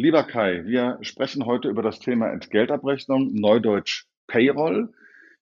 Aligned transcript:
Lieber 0.00 0.22
Kai, 0.22 0.64
wir 0.64 0.96
sprechen 1.02 1.44
heute 1.44 1.66
über 1.66 1.82
das 1.82 1.98
Thema 1.98 2.30
Entgeltabrechnung, 2.30 3.34
Neudeutsch 3.34 4.04
Payroll. 4.28 4.94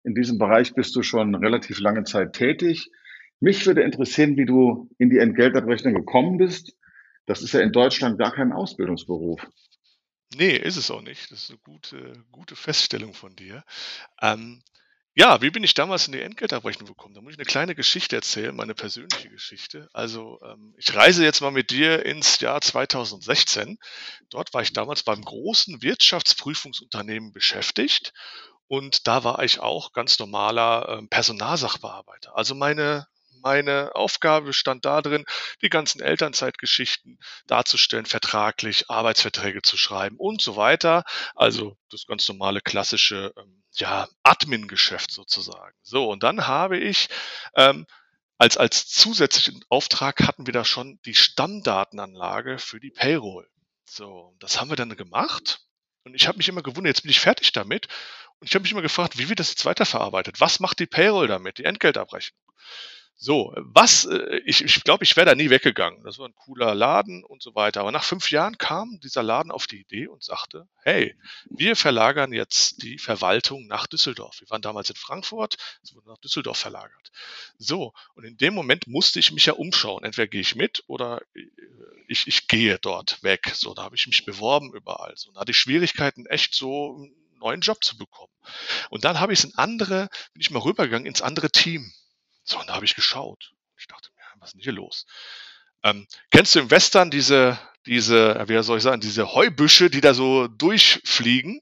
In 0.03 0.15
diesem 0.15 0.39
Bereich 0.39 0.73
bist 0.73 0.97
du 0.97 1.03
schon 1.03 1.35
relativ 1.35 1.79
lange 1.79 2.05
Zeit 2.05 2.33
tätig. 2.33 2.91
Mich 3.39 3.67
würde 3.67 3.83
interessieren, 3.83 4.39
wie 4.39 4.47
du 4.47 4.89
in 4.97 5.11
die 5.11 5.19
Entgeltabrechnung 5.19 5.93
gekommen 5.93 6.39
bist. 6.39 6.75
Das 7.27 7.43
ist 7.43 7.53
ja 7.53 7.61
in 7.61 7.71
Deutschland 7.71 8.19
gar 8.19 8.33
kein 8.33 8.51
Ausbildungsberuf. 8.51 9.47
Nee, 10.35 10.57
ist 10.57 10.79
es 10.79 10.91
auch 10.91 11.03
nicht. 11.03 11.31
Das 11.31 11.43
ist 11.43 11.51
eine 11.51 11.59
gute, 11.59 12.25
gute 12.33 12.57
Feststellung 12.57 13.13
von 13.13 13.37
dir. 13.37 13.63
Ähm, 14.23 14.63
ja, 15.19 15.41
wie 15.41 15.51
bin 15.51 15.65
ich 15.65 15.73
damals 15.73 16.07
in 16.07 16.13
die 16.13 16.21
Entgeltabrechnung 16.21 16.87
gekommen? 16.87 17.15
Da 17.15 17.23
muss 17.23 17.33
ich 17.33 17.39
eine 17.39 17.47
kleine 17.47 17.75
Geschichte 17.75 18.17
erzählen, 18.17 18.55
meine 18.55 18.75
persönliche 18.75 19.31
Geschichte. 19.31 19.89
Also, 19.95 20.39
ähm, 20.45 20.75
ich 20.77 20.95
reise 20.95 21.25
jetzt 21.25 21.41
mal 21.41 21.51
mit 21.51 21.71
dir 21.71 22.05
ins 22.05 22.39
Jahr 22.41 22.61
2016. 22.61 23.79
Dort 24.29 24.53
war 24.53 24.61
ich 24.61 24.75
damals 24.75 25.03
beim 25.05 25.23
großen 25.23 25.81
Wirtschaftsprüfungsunternehmen 25.81 27.33
beschäftigt 27.33 28.13
und 28.69 29.07
da 29.07 29.25
war 29.25 29.43
ich 29.43 29.59
auch 29.61 29.93
ganz 29.93 30.19
normaler 30.19 30.99
ähm, 30.99 31.09
Personalsachbearbeiter. 31.09 32.37
Also 32.37 32.55
meine 32.55 33.07
meine 33.43 33.95
Aufgabe 33.95 34.53
stand 34.53 34.85
darin, 34.85 35.25
die 35.63 35.69
ganzen 35.69 36.01
Elternzeitgeschichten 36.01 37.19
darzustellen, 37.47 38.05
vertraglich, 38.05 38.91
Arbeitsverträge 38.91 39.63
zu 39.63 39.77
schreiben 39.77 40.17
und 40.17 40.43
so 40.43 40.57
weiter. 40.57 41.05
Also 41.37 41.77
das 41.91 42.07
ganz 42.07 42.29
normale 42.29 42.61
klassische 42.61 43.33
ähm, 43.37 43.63
ja, 43.79 44.09
Admin-Geschäft 44.23 45.11
sozusagen. 45.11 45.77
So, 45.83 46.11
und 46.11 46.23
dann 46.23 46.47
habe 46.47 46.79
ich 46.79 47.09
ähm, 47.55 47.87
als, 48.39 48.57
als 48.57 48.89
zusätzlichen 48.89 49.65
Auftrag 49.69 50.27
hatten 50.27 50.47
wir 50.47 50.53
da 50.53 50.65
schon 50.65 51.01
die 51.05 51.15
Stammdatenanlage 51.15 52.59
für 52.59 52.81
die 52.81 52.91
Payroll. 52.91 53.49
So, 53.89 54.35
das 54.41 54.61
haben 54.61 54.69
wir 54.69 54.77
dann 54.77 54.95
gemacht. 54.97 55.61
Und 56.05 56.15
ich 56.15 56.29
habe 56.29 56.39
mich 56.39 56.49
immer 56.49 56.63
gewundert, 56.63 56.97
jetzt 56.97 57.03
bin 57.03 57.11
ich 57.11 57.21
fertig 57.21 57.53
damit. 57.53 57.89
Und 58.39 58.49
ich 58.49 58.55
habe 58.55 58.63
mich 58.63 58.73
immer 58.73 58.83
gefragt, 58.83 59.17
wie 59.19 59.29
wird 59.29 59.41
das 59.41 59.51
jetzt 59.51 59.65
weiterverarbeitet? 59.65 60.41
Was 60.41 60.61
macht 60.61 60.79
die 60.79 60.87
Payroll 60.87 61.29
damit, 61.29 61.59
die 61.59 61.65
Entgeltabrechnung? 61.65 62.41
So, 63.19 63.55
was, 63.57 64.05
äh, 64.05 64.41
ich 64.45 64.63
ich 64.63 64.85
glaube, 64.85 65.03
ich 65.05 65.17
wäre 65.17 65.25
da 65.25 65.35
nie 65.35 65.49
weggegangen. 65.49 66.05
Das 66.05 66.19
war 66.19 66.29
ein 66.29 66.35
cooler 66.35 66.75
Laden 66.75 67.25
und 67.25 67.43
so 67.43 67.55
weiter. 67.55 67.81
Aber 67.81 67.91
nach 67.91 68.05
fünf 68.05 68.31
Jahren 68.31 68.59
kam 68.59 69.01
dieser 69.01 69.23
Laden 69.23 69.51
auf 69.51 69.67
die 69.67 69.81
Idee 69.81 70.07
und 70.07 70.23
sagte, 70.23 70.69
hey, 70.83 71.17
wir 71.49 71.77
verlagern 71.77 72.35
jetzt 72.35 72.83
die 72.83 72.99
Verwaltung 72.99 73.67
nach 73.69 73.87
Düsseldorf. 73.87 74.41
Wir 74.41 74.51
waren 74.51 74.61
damals 74.61 74.91
in 74.91 74.97
Frankfurt, 74.97 75.57
es 75.83 75.95
wurde 75.95 76.09
nach 76.09 76.19
Düsseldorf 76.19 76.59
verlagert. 76.59 77.11
So, 77.57 77.95
und 78.15 78.25
in 78.25 78.37
dem 78.37 78.53
Moment 78.53 78.87
musste 78.87 79.19
ich 79.19 79.33
mich 79.33 79.47
ja 79.47 79.55
umschauen. 79.55 80.05
Entweder 80.05 80.27
gehe 80.27 80.43
ich 80.43 80.55
mit 80.55 80.85
oder 80.87 81.23
äh, 81.35 81.47
ich, 82.09 82.27
ich 82.27 82.49
gehe 82.49 82.79
dort 82.79 83.23
weg. 83.23 83.51
So, 83.55 83.73
da 83.73 83.83
habe 83.83 83.97
ich 83.97 84.07
mich 84.07 84.27
beworben 84.27 84.75
überall. 84.75 85.15
So, 85.17 85.33
da 85.33 85.41
hatte 85.41 85.53
ich 85.53 85.59
Schwierigkeiten, 85.59 86.27
echt 86.27 86.55
so 86.55 86.95
einen 86.95 87.15
neuen 87.39 87.63
Job 87.63 87.83
zu 87.83 87.97
bekommen. 87.97 88.33
Und 88.91 89.05
dann 89.05 89.21
habe 89.21 89.33
ich 89.33 89.39
es 89.39 89.45
in 89.47 89.55
andere, 89.55 90.11
bin 90.35 90.43
ich 90.43 90.51
mal 90.51 90.61
rübergegangen 90.61 91.07
ins 91.07 91.23
andere 91.23 91.51
Team. 91.51 91.93
So, 92.47 92.59
und 92.61 92.69
da 92.69 92.75
habe 92.75 92.85
ich 92.85 92.95
geschaut. 92.95 93.53
Ich 93.77 93.87
dachte 93.89 94.09
mir, 94.17 94.23
was 94.39 94.51
ist 94.51 94.55
denn 94.55 94.63
hier 94.63 94.73
los? 94.73 95.05
Ähm, 95.83 96.07
kennst 96.31 96.55
du 96.55 96.61
im 96.61 96.71
Western 96.71 97.11
diese, 97.11 97.59
diese, 97.85 98.43
wie 98.47 98.63
soll 98.63 98.79
ich 98.79 98.85
sagen, 98.85 99.01
diese 99.01 99.35
Heubüsche, 99.35 99.91
die 99.91 100.01
da 100.01 100.15
so 100.15 100.47
durchfliegen? 100.47 101.61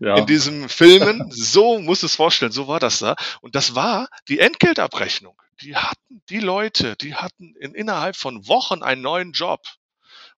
Ja. 0.00 0.16
In 0.18 0.26
diesen 0.26 0.68
Filmen, 0.68 1.28
so 1.30 1.80
musst 1.80 2.02
du 2.02 2.06
es 2.06 2.14
vorstellen, 2.14 2.52
so 2.52 2.68
war 2.68 2.78
das 2.78 2.98
da. 2.98 3.16
Und 3.40 3.54
das 3.54 3.74
war 3.74 4.08
die 4.28 4.38
Entgeltabrechnung. 4.38 5.40
Die 5.60 5.76
hatten, 5.76 6.22
die 6.28 6.38
Leute, 6.38 6.94
die 6.96 7.14
hatten 7.14 7.54
in, 7.56 7.74
innerhalb 7.74 8.14
von 8.14 8.46
Wochen 8.46 8.82
einen 8.82 9.02
neuen 9.02 9.32
Job. 9.32 9.60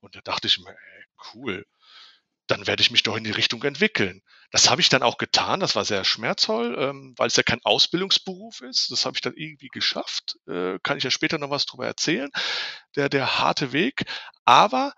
Und 0.00 0.14
da 0.14 0.20
dachte 0.22 0.46
ich 0.46 0.58
mir, 0.58 0.70
ey, 0.70 1.04
cool 1.34 1.66
dann 2.50 2.66
werde 2.66 2.82
ich 2.82 2.90
mich 2.90 3.02
doch 3.02 3.16
in 3.16 3.24
die 3.24 3.30
Richtung 3.30 3.62
entwickeln. 3.62 4.22
Das 4.50 4.68
habe 4.68 4.80
ich 4.80 4.88
dann 4.88 5.02
auch 5.02 5.18
getan. 5.18 5.60
Das 5.60 5.76
war 5.76 5.84
sehr 5.84 6.04
schmerzvoll, 6.04 6.76
ähm, 6.78 7.14
weil 7.16 7.28
es 7.28 7.36
ja 7.36 7.42
kein 7.42 7.60
Ausbildungsberuf 7.62 8.60
ist. 8.62 8.90
Das 8.90 9.06
habe 9.06 9.16
ich 9.16 9.20
dann 9.20 9.34
irgendwie 9.36 9.68
geschafft. 9.68 10.38
Äh, 10.48 10.78
kann 10.82 10.98
ich 10.98 11.04
ja 11.04 11.10
später 11.10 11.38
noch 11.38 11.50
was 11.50 11.66
drüber 11.66 11.86
erzählen. 11.86 12.30
Der, 12.96 13.08
der 13.08 13.38
harte 13.38 13.72
Weg. 13.72 14.04
Aber 14.44 14.92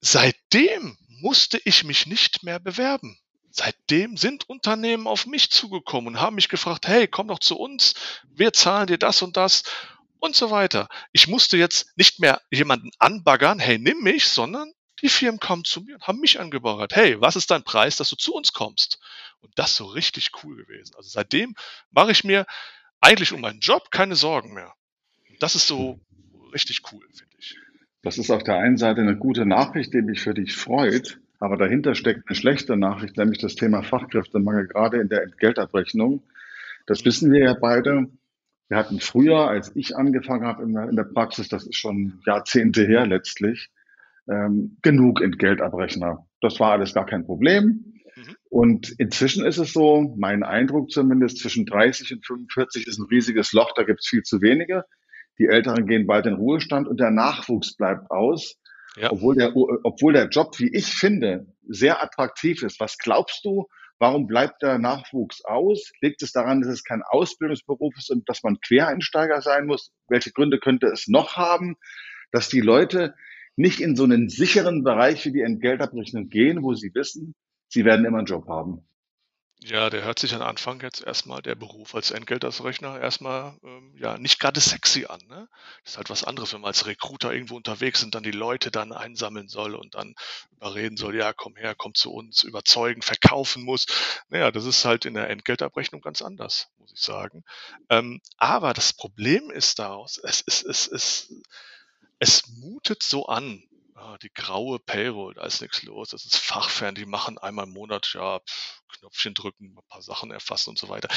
seitdem 0.00 0.96
musste 1.08 1.60
ich 1.64 1.84
mich 1.84 2.06
nicht 2.06 2.42
mehr 2.42 2.60
bewerben. 2.60 3.18
Seitdem 3.50 4.16
sind 4.16 4.48
Unternehmen 4.48 5.06
auf 5.06 5.26
mich 5.26 5.50
zugekommen 5.50 6.14
und 6.14 6.20
haben 6.20 6.36
mich 6.36 6.48
gefragt, 6.48 6.88
hey, 6.88 7.06
komm 7.06 7.28
doch 7.28 7.38
zu 7.38 7.58
uns, 7.58 7.94
wir 8.30 8.52
zahlen 8.52 8.86
dir 8.86 8.98
das 8.98 9.20
und 9.20 9.36
das 9.36 9.62
und 10.20 10.34
so 10.34 10.50
weiter. 10.50 10.88
Ich 11.12 11.28
musste 11.28 11.58
jetzt 11.58 11.86
nicht 11.96 12.18
mehr 12.18 12.40
jemanden 12.50 12.90
anbaggern, 12.98 13.58
hey, 13.58 13.78
nimm 13.78 14.00
mich, 14.00 14.28
sondern 14.28 14.72
die 15.02 15.08
Firmen 15.08 15.40
kamen 15.40 15.64
zu 15.64 15.82
mir 15.82 15.96
und 15.96 16.06
haben 16.06 16.20
mich 16.20 16.40
angebaggert. 16.40 16.94
Hey, 16.94 17.20
was 17.20 17.36
ist 17.36 17.50
dein 17.50 17.64
Preis, 17.64 17.96
dass 17.96 18.08
du 18.08 18.16
zu 18.16 18.34
uns 18.34 18.52
kommst? 18.52 19.00
Und 19.40 19.52
das 19.56 19.72
ist 19.72 19.76
so 19.76 19.86
richtig 19.86 20.30
cool 20.42 20.56
gewesen. 20.56 20.94
Also 20.96 21.08
seitdem 21.08 21.54
mache 21.90 22.12
ich 22.12 22.24
mir 22.24 22.46
eigentlich 23.00 23.32
um 23.32 23.40
meinen 23.40 23.60
Job 23.60 23.90
keine 23.90 24.14
Sorgen 24.14 24.54
mehr. 24.54 24.72
Das 25.40 25.56
ist 25.56 25.66
so 25.66 26.00
richtig 26.54 26.82
cool, 26.92 27.04
finde 27.12 27.36
ich. 27.38 27.56
Das 28.02 28.18
ist 28.18 28.30
auf 28.30 28.44
der 28.44 28.58
einen 28.58 28.78
Seite 28.78 29.00
eine 29.00 29.16
gute 29.16 29.44
Nachricht, 29.44 29.92
die 29.92 30.02
mich 30.02 30.20
für 30.20 30.34
dich 30.34 30.54
freut, 30.54 31.18
aber 31.40 31.56
dahinter 31.56 31.94
steckt 31.94 32.28
eine 32.28 32.36
schlechte 32.36 32.76
Nachricht, 32.76 33.16
nämlich 33.16 33.38
das 33.38 33.56
Thema 33.56 33.82
Fachkräftemangel, 33.82 34.68
gerade 34.68 35.00
in 35.00 35.08
der 35.08 35.22
Entgeltabrechnung. 35.24 36.22
Das 36.86 37.04
wissen 37.04 37.32
wir 37.32 37.40
ja 37.40 37.54
beide. 37.54 38.08
Wir 38.68 38.76
hatten 38.76 39.00
früher, 39.00 39.48
als 39.48 39.74
ich 39.74 39.96
angefangen 39.96 40.46
habe 40.46 40.62
in 40.62 40.96
der 40.96 41.04
Praxis, 41.04 41.48
das 41.48 41.66
ist 41.66 41.76
schon 41.76 42.22
Jahrzehnte 42.24 42.86
her 42.86 43.06
letztlich, 43.06 43.70
ähm, 44.28 44.78
genug 44.82 45.20
Entgeltabrechner. 45.20 46.26
Das 46.40 46.60
war 46.60 46.72
alles 46.72 46.94
gar 46.94 47.06
kein 47.06 47.24
Problem. 47.24 48.02
Mhm. 48.16 48.36
Und 48.50 48.94
inzwischen 48.98 49.44
ist 49.44 49.58
es 49.58 49.72
so, 49.72 50.14
mein 50.16 50.42
Eindruck 50.42 50.90
zumindest, 50.90 51.38
zwischen 51.38 51.66
30 51.66 52.12
und 52.14 52.26
45 52.26 52.86
ist 52.86 52.98
ein 52.98 53.06
riesiges 53.10 53.52
Loch, 53.52 53.72
da 53.74 53.82
gibt 53.82 54.00
es 54.00 54.08
viel 54.08 54.22
zu 54.22 54.40
wenige. 54.42 54.84
Die 55.38 55.46
Älteren 55.46 55.86
gehen 55.86 56.06
bald 56.06 56.26
in 56.26 56.34
Ruhestand 56.34 56.86
und 56.86 57.00
der 57.00 57.10
Nachwuchs 57.10 57.76
bleibt 57.76 58.10
aus. 58.10 58.56
Ja. 58.96 59.10
Obwohl, 59.10 59.36
der, 59.36 59.56
obwohl 59.56 60.12
der 60.12 60.28
Job, 60.28 60.58
wie 60.58 60.68
ich 60.68 60.86
finde, 60.86 61.46
sehr 61.66 62.02
attraktiv 62.02 62.62
ist. 62.62 62.78
Was 62.78 62.98
glaubst 62.98 63.44
du, 63.44 63.66
warum 63.98 64.26
bleibt 64.26 64.62
der 64.62 64.78
Nachwuchs 64.78 65.42
aus? 65.44 65.90
Liegt 66.02 66.22
es 66.22 66.32
daran, 66.32 66.60
dass 66.60 66.70
es 66.70 66.84
kein 66.84 67.02
Ausbildungsberuf 67.02 67.96
ist 67.96 68.10
und 68.10 68.28
dass 68.28 68.42
man 68.42 68.60
Quereinsteiger 68.60 69.40
sein 69.40 69.66
muss? 69.66 69.92
Welche 70.08 70.32
Gründe 70.32 70.58
könnte 70.58 70.88
es 70.88 71.08
noch 71.08 71.36
haben? 71.36 71.76
Dass 72.32 72.50
die 72.50 72.60
Leute 72.60 73.14
nicht 73.56 73.80
in 73.80 73.96
so 73.96 74.04
einen 74.04 74.28
sicheren 74.28 74.82
Bereich 74.82 75.24
wie 75.24 75.32
die 75.32 75.42
Entgeltabrechnung 75.42 76.28
gehen, 76.28 76.62
wo 76.62 76.74
sie 76.74 76.94
wissen, 76.94 77.34
sie 77.68 77.84
werden 77.84 78.04
immer 78.04 78.18
einen 78.18 78.26
Job 78.26 78.48
haben. 78.48 78.82
Ja, 79.64 79.90
der 79.90 80.02
hört 80.02 80.18
sich 80.18 80.34
am 80.34 80.42
Anfang 80.42 80.80
jetzt 80.80 81.04
erstmal 81.04 81.40
der 81.40 81.54
Beruf 81.54 81.94
als 81.94 82.10
Entgeltabrechner 82.10 82.98
erstmal 83.00 83.56
ähm, 83.62 83.94
ja 83.96 84.18
nicht 84.18 84.40
gerade 84.40 84.58
sexy 84.58 85.04
an. 85.04 85.20
Ne? 85.28 85.48
Das 85.84 85.92
ist 85.92 85.96
halt 85.98 86.10
was 86.10 86.24
anderes, 86.24 86.52
wenn 86.52 86.62
man 86.62 86.70
als 86.70 86.86
Recruiter 86.86 87.32
irgendwo 87.32 87.54
unterwegs 87.54 88.00
sind, 88.00 88.16
dann 88.16 88.24
die 88.24 88.32
Leute 88.32 88.72
dann 88.72 88.92
einsammeln 88.92 89.46
soll 89.46 89.76
und 89.76 89.94
dann 89.94 90.16
überreden 90.50 90.96
soll, 90.96 91.14
ja, 91.14 91.32
komm 91.32 91.54
her, 91.54 91.76
komm 91.76 91.94
zu 91.94 92.12
uns, 92.12 92.42
überzeugen, 92.42 93.02
verkaufen 93.02 93.62
muss. 93.62 93.86
Naja, 94.30 94.50
das 94.50 94.64
ist 94.64 94.84
halt 94.84 95.04
in 95.04 95.14
der 95.14 95.30
Entgeltabrechnung 95.30 96.00
ganz 96.00 96.22
anders, 96.22 96.72
muss 96.78 96.92
ich 96.92 97.00
sagen. 97.00 97.44
Ähm, 97.88 98.20
aber 98.38 98.72
das 98.74 98.92
Problem 98.92 99.48
ist 99.52 99.78
daraus, 99.78 100.18
es 100.18 100.40
ist, 100.40 100.64
es 100.64 100.88
ist, 100.88 101.32
es 102.22 102.46
mutet 102.46 103.02
so 103.02 103.26
an, 103.26 103.64
ah, 103.96 104.16
die 104.18 104.32
graue 104.32 104.78
Payroll, 104.78 105.34
da 105.34 105.44
ist 105.44 105.60
nichts 105.60 105.82
los, 105.82 106.10
das 106.10 106.24
ist 106.24 106.36
fachfern, 106.36 106.94
die 106.94 107.04
machen 107.04 107.36
einmal 107.36 107.66
im 107.66 107.72
Monat, 107.72 108.12
ja, 108.14 108.40
Knöpfchen 108.92 109.34
drücken, 109.34 109.76
ein 109.76 109.88
paar 109.88 110.02
Sachen 110.02 110.30
erfassen 110.30 110.70
und 110.70 110.78
so 110.78 110.88
weiter. 110.88 111.08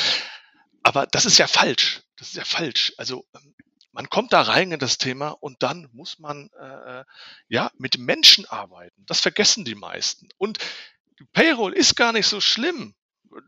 Aber 0.82 1.06
das 1.06 1.28
ist 1.28 1.38
ja 1.38 1.46
falsch. 1.46 2.02
Das 2.16 2.30
ist 2.30 2.38
ja 2.38 2.44
falsch. 2.44 2.94
Also 2.98 3.24
ähm, 3.36 3.54
man 3.92 4.10
kommt 4.10 4.34
da 4.34 4.42
rein 4.42 4.72
in 4.72 4.80
das 4.80 4.98
Thema 4.98 5.30
und 5.30 5.62
dann 5.62 5.90
muss 5.94 6.18
man 6.18 6.50
äh, 6.60 7.02
äh, 7.02 7.04
ja 7.50 7.70
mit 7.78 8.00
Menschen 8.00 8.48
arbeiten. 8.48 9.06
Das 9.06 9.20
vergessen 9.20 9.64
die 9.64 9.76
meisten. 9.76 10.30
Und 10.38 10.58
Payroll 11.34 11.74
ist 11.74 11.96
gar 11.96 12.14
nicht 12.14 12.28
so 12.28 12.42
schlimm. 12.42 12.96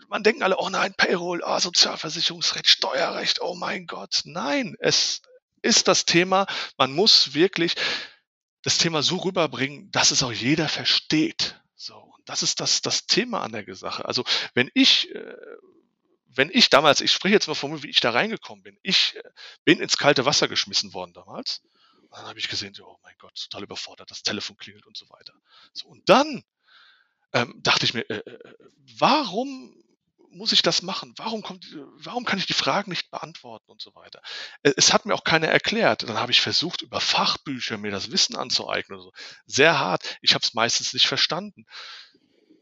Man 0.09 0.21
denkt 0.21 0.43
alle, 0.43 0.59
oh 0.59 0.69
nein, 0.69 0.93
Payroll, 0.95 1.41
oh, 1.43 1.57
Sozialversicherungsrecht, 1.57 2.67
Steuerrecht, 2.67 3.41
oh 3.41 3.55
mein 3.55 3.87
Gott. 3.87 4.21
Nein, 4.25 4.75
es 4.79 5.23
ist 5.67 5.87
das 5.87 6.05
Thema, 6.05 6.47
man 6.77 6.93
muss 6.93 7.33
wirklich 7.33 7.75
das 8.63 8.77
Thema 8.77 9.03
so 9.03 9.17
rüberbringen, 9.17 9.91
dass 9.91 10.11
es 10.11 10.23
auch 10.23 10.31
jeder 10.31 10.67
versteht. 10.67 11.61
So, 11.75 11.95
und 11.95 12.27
das 12.27 12.43
ist 12.43 12.59
das, 12.59 12.81
das 12.81 13.05
Thema 13.05 13.41
an 13.41 13.51
der 13.51 13.75
Sache. 13.75 14.05
Also 14.05 14.23
wenn 14.53 14.71
ich, 14.73 15.13
äh, 15.13 15.35
wenn 16.25 16.49
ich 16.51 16.69
damals, 16.69 17.01
ich 17.01 17.11
spreche 17.11 17.33
jetzt 17.33 17.47
mal 17.47 17.53
von 17.53 17.71
mir, 17.71 17.83
wie 17.83 17.89
ich 17.89 17.99
da 17.99 18.11
reingekommen 18.11 18.63
bin. 18.63 18.77
Ich 18.81 19.15
äh, 19.15 19.23
bin 19.63 19.79
ins 19.79 19.97
kalte 19.97 20.25
Wasser 20.25 20.47
geschmissen 20.47 20.93
worden 20.93 21.13
damals. 21.13 21.61
Und 22.01 22.11
dann 22.11 22.25
habe 22.25 22.39
ich 22.39 22.47
gesehen, 22.47 22.73
oh 22.81 22.97
mein 23.03 23.15
Gott, 23.19 23.35
total 23.35 23.63
überfordert, 23.63 24.09
das 24.09 24.23
Telefon 24.23 24.57
klingelt 24.57 24.85
und 24.85 24.97
so 24.97 25.09
weiter. 25.09 25.33
So, 25.73 25.87
und 25.87 26.07
dann 26.09 26.43
ähm, 27.33 27.53
dachte 27.57 27.85
ich 27.85 27.93
mir, 27.93 28.09
äh, 28.09 28.17
äh 28.17 28.39
warum 28.97 29.75
muss 30.31 30.51
ich 30.51 30.61
das 30.61 30.81
machen? 30.81 31.13
Warum 31.17 31.41
kommt, 31.41 31.65
warum 31.95 32.25
kann 32.25 32.39
ich 32.39 32.45
die 32.45 32.53
Fragen 32.53 32.91
nicht 32.91 33.09
beantworten 33.09 33.71
und 33.71 33.81
so 33.81 33.93
weiter? 33.95 34.21
Äh, 34.63 34.73
es 34.77 34.93
hat 34.93 35.05
mir 35.05 35.13
auch 35.15 35.23
keiner 35.23 35.47
erklärt. 35.47 36.03
Dann 36.03 36.17
habe 36.17 36.31
ich 36.31 36.41
versucht, 36.41 36.81
über 36.81 36.99
Fachbücher 36.99 37.77
mir 37.77 37.91
das 37.91 38.11
Wissen 38.11 38.35
anzueignen. 38.35 38.99
So. 38.99 39.11
Sehr 39.45 39.79
hart. 39.79 40.17
Ich 40.21 40.33
habe 40.33 40.43
es 40.43 40.53
meistens 40.53 40.93
nicht 40.93 41.07
verstanden. 41.07 41.65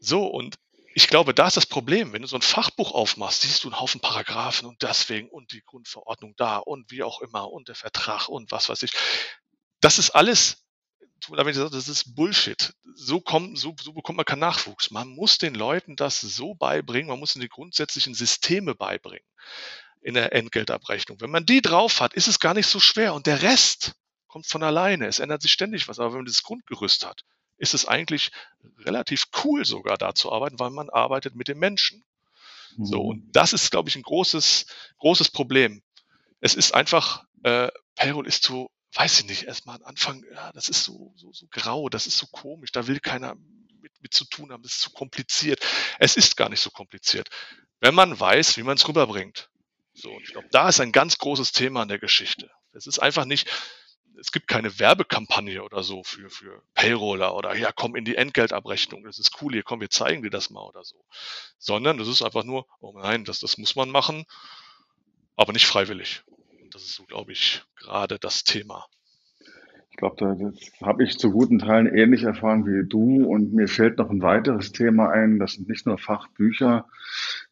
So, 0.00 0.26
und 0.26 0.56
ich 0.94 1.08
glaube, 1.08 1.34
da 1.34 1.46
ist 1.46 1.56
das 1.56 1.66
Problem. 1.66 2.12
Wenn 2.12 2.22
du 2.22 2.28
so 2.28 2.36
ein 2.36 2.42
Fachbuch 2.42 2.92
aufmachst, 2.92 3.42
siehst 3.42 3.64
du 3.64 3.68
einen 3.68 3.80
Haufen 3.80 4.00
Paragraphen 4.00 4.66
und 4.66 4.82
deswegen 4.82 5.28
und 5.28 5.52
die 5.52 5.62
Grundverordnung 5.62 6.34
da 6.36 6.58
und 6.58 6.90
wie 6.90 7.02
auch 7.02 7.20
immer 7.20 7.50
und 7.50 7.68
der 7.68 7.74
Vertrag 7.74 8.28
und 8.28 8.50
was 8.50 8.68
weiß 8.68 8.82
ich. 8.82 8.92
Das 9.80 9.98
ist 9.98 10.10
alles 10.10 10.65
das 11.28 11.88
ist 11.88 12.14
Bullshit. 12.14 12.72
So, 12.94 13.20
kommt, 13.20 13.58
so, 13.58 13.74
so 13.80 13.92
bekommt 13.92 14.16
man 14.16 14.24
keinen 14.24 14.40
Nachwuchs. 14.40 14.90
Man 14.90 15.08
muss 15.08 15.38
den 15.38 15.54
Leuten 15.54 15.96
das 15.96 16.20
so 16.20 16.54
beibringen, 16.54 17.08
man 17.08 17.18
muss 17.18 17.34
ihnen 17.34 17.42
die 17.42 17.48
grundsätzlichen 17.48 18.14
Systeme 18.14 18.74
beibringen 18.74 19.26
in 20.02 20.14
der 20.14 20.32
Entgeltabrechnung. 20.32 21.20
Wenn 21.20 21.30
man 21.30 21.46
die 21.46 21.62
drauf 21.62 22.00
hat, 22.00 22.14
ist 22.14 22.28
es 22.28 22.38
gar 22.38 22.54
nicht 22.54 22.68
so 22.68 22.78
schwer 22.78 23.14
und 23.14 23.26
der 23.26 23.42
Rest 23.42 23.94
kommt 24.28 24.46
von 24.46 24.62
alleine. 24.62 25.06
Es 25.06 25.18
ändert 25.18 25.42
sich 25.42 25.52
ständig 25.52 25.88
was. 25.88 25.98
Aber 25.98 26.10
wenn 26.10 26.18
man 26.18 26.26
das 26.26 26.42
Grundgerüst 26.42 27.06
hat, 27.06 27.22
ist 27.58 27.74
es 27.74 27.86
eigentlich 27.86 28.30
relativ 28.78 29.28
cool 29.42 29.64
sogar 29.64 29.96
da 29.96 30.14
zu 30.14 30.30
arbeiten, 30.30 30.58
weil 30.58 30.70
man 30.70 30.90
arbeitet 30.90 31.34
mit 31.34 31.48
den 31.48 31.58
Menschen. 31.58 32.04
So, 32.78 33.02
mhm. 33.02 33.08
und 33.08 33.32
das 33.32 33.52
ist, 33.52 33.70
glaube 33.70 33.88
ich, 33.88 33.96
ein 33.96 34.02
großes, 34.02 34.66
großes 34.98 35.30
Problem. 35.30 35.82
Es 36.40 36.54
ist 36.54 36.74
einfach, 36.74 37.24
äh, 37.42 37.68
Payroll 37.94 38.26
ist 38.26 38.42
zu 38.42 38.70
weiß 38.96 39.20
ich 39.20 39.26
nicht, 39.26 39.42
erstmal 39.44 39.82
Anfang, 39.84 40.24
ja, 40.32 40.52
das 40.52 40.68
ist 40.68 40.84
so, 40.84 41.12
so, 41.16 41.32
so 41.32 41.46
grau, 41.50 41.88
das 41.88 42.06
ist 42.06 42.18
so 42.18 42.26
komisch, 42.26 42.72
da 42.72 42.86
will 42.86 43.00
keiner 43.00 43.36
mit, 43.80 43.92
mit 44.00 44.14
zu 44.14 44.24
tun 44.24 44.52
haben, 44.52 44.62
das 44.62 44.72
ist 44.72 44.80
zu 44.80 44.90
kompliziert. 44.90 45.64
Es 45.98 46.16
ist 46.16 46.36
gar 46.36 46.48
nicht 46.48 46.60
so 46.60 46.70
kompliziert, 46.70 47.28
wenn 47.80 47.94
man 47.94 48.18
weiß, 48.18 48.56
wie 48.56 48.62
man 48.62 48.76
es 48.76 48.88
rüberbringt. 48.88 49.50
So, 49.94 50.10
und 50.10 50.22
ich 50.22 50.32
glaube, 50.32 50.48
da 50.50 50.68
ist 50.68 50.80
ein 50.80 50.92
ganz 50.92 51.18
großes 51.18 51.52
Thema 51.52 51.82
an 51.82 51.88
der 51.88 51.98
Geschichte. 51.98 52.50
Es 52.72 52.86
ist 52.86 52.98
einfach 52.98 53.24
nicht, 53.24 53.48
es 54.18 54.32
gibt 54.32 54.48
keine 54.48 54.78
Werbekampagne 54.78 55.62
oder 55.62 55.82
so 55.82 56.02
für, 56.02 56.30
für 56.30 56.62
Payroller 56.74 57.34
oder 57.34 57.54
ja, 57.54 57.72
komm 57.72 57.96
in 57.96 58.04
die 58.04 58.16
Entgeltabrechnung, 58.16 59.04
das 59.04 59.18
ist 59.18 59.40
cool, 59.40 59.52
hier 59.52 59.62
komm, 59.62 59.80
wir 59.80 59.90
zeigen 59.90 60.22
dir 60.22 60.30
das 60.30 60.50
mal 60.50 60.62
oder 60.62 60.84
so. 60.84 61.04
Sondern 61.58 61.98
das 61.98 62.08
ist 62.08 62.22
einfach 62.22 62.44
nur, 62.44 62.66
oh 62.80 62.98
nein, 62.98 63.24
das, 63.24 63.40
das 63.40 63.58
muss 63.58 63.76
man 63.76 63.90
machen, 63.90 64.24
aber 65.36 65.52
nicht 65.52 65.66
freiwillig. 65.66 66.22
Das 66.72 66.82
ist 66.82 66.94
so, 66.94 67.04
glaube 67.04 67.32
ich, 67.32 67.62
gerade 67.76 68.18
das 68.18 68.44
Thema. 68.44 68.86
Ich 69.90 69.96
glaube, 69.96 70.16
das 70.18 70.72
habe 70.82 71.04
ich 71.04 71.18
zu 71.18 71.30
guten 71.30 71.58
Teilen 71.58 71.86
ähnlich 71.86 72.24
erfahren 72.24 72.66
wie 72.66 72.86
du. 72.86 73.24
Und 73.24 73.54
mir 73.54 73.66
fällt 73.66 73.96
noch 73.98 74.10
ein 74.10 74.20
weiteres 74.20 74.72
Thema 74.72 75.10
ein. 75.10 75.38
Das 75.38 75.52
sind 75.52 75.68
nicht 75.68 75.86
nur 75.86 75.96
Fachbücher, 75.96 76.86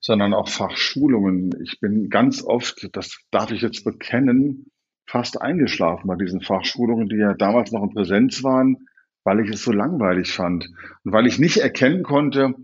sondern 0.01 0.35
auch 0.35 0.49
Fachschulungen. 0.49 1.55
Ich 1.63 1.81
bin 1.81 2.11
ganz 2.11 2.43
oft, 2.43 2.91
das 2.93 3.17
darf 3.31 3.51
ich 3.51 3.63
jetzt 3.63 3.83
bekennen, 3.85 4.67
fast 5.07 5.41
eingeschlafen 5.41 6.07
bei 6.07 6.17
diesen 6.17 6.43
Fachschulungen, 6.43 7.09
die 7.09 7.17
ja 7.17 7.33
damals 7.35 7.73
noch 7.73 7.83
in 7.83 7.95
Präsenz 7.95 8.43
waren, 8.43 8.89
weil 9.23 9.41
ich 9.41 9.51
es 9.51 9.63
so 9.63 9.73
langweilig 9.73 10.33
fand. 10.33 10.69
Und 11.05 11.13
weil 11.13 11.27
ich 11.27 11.39
nicht 11.39 11.57
erkennen 11.59 12.03
konnte, 12.03 12.55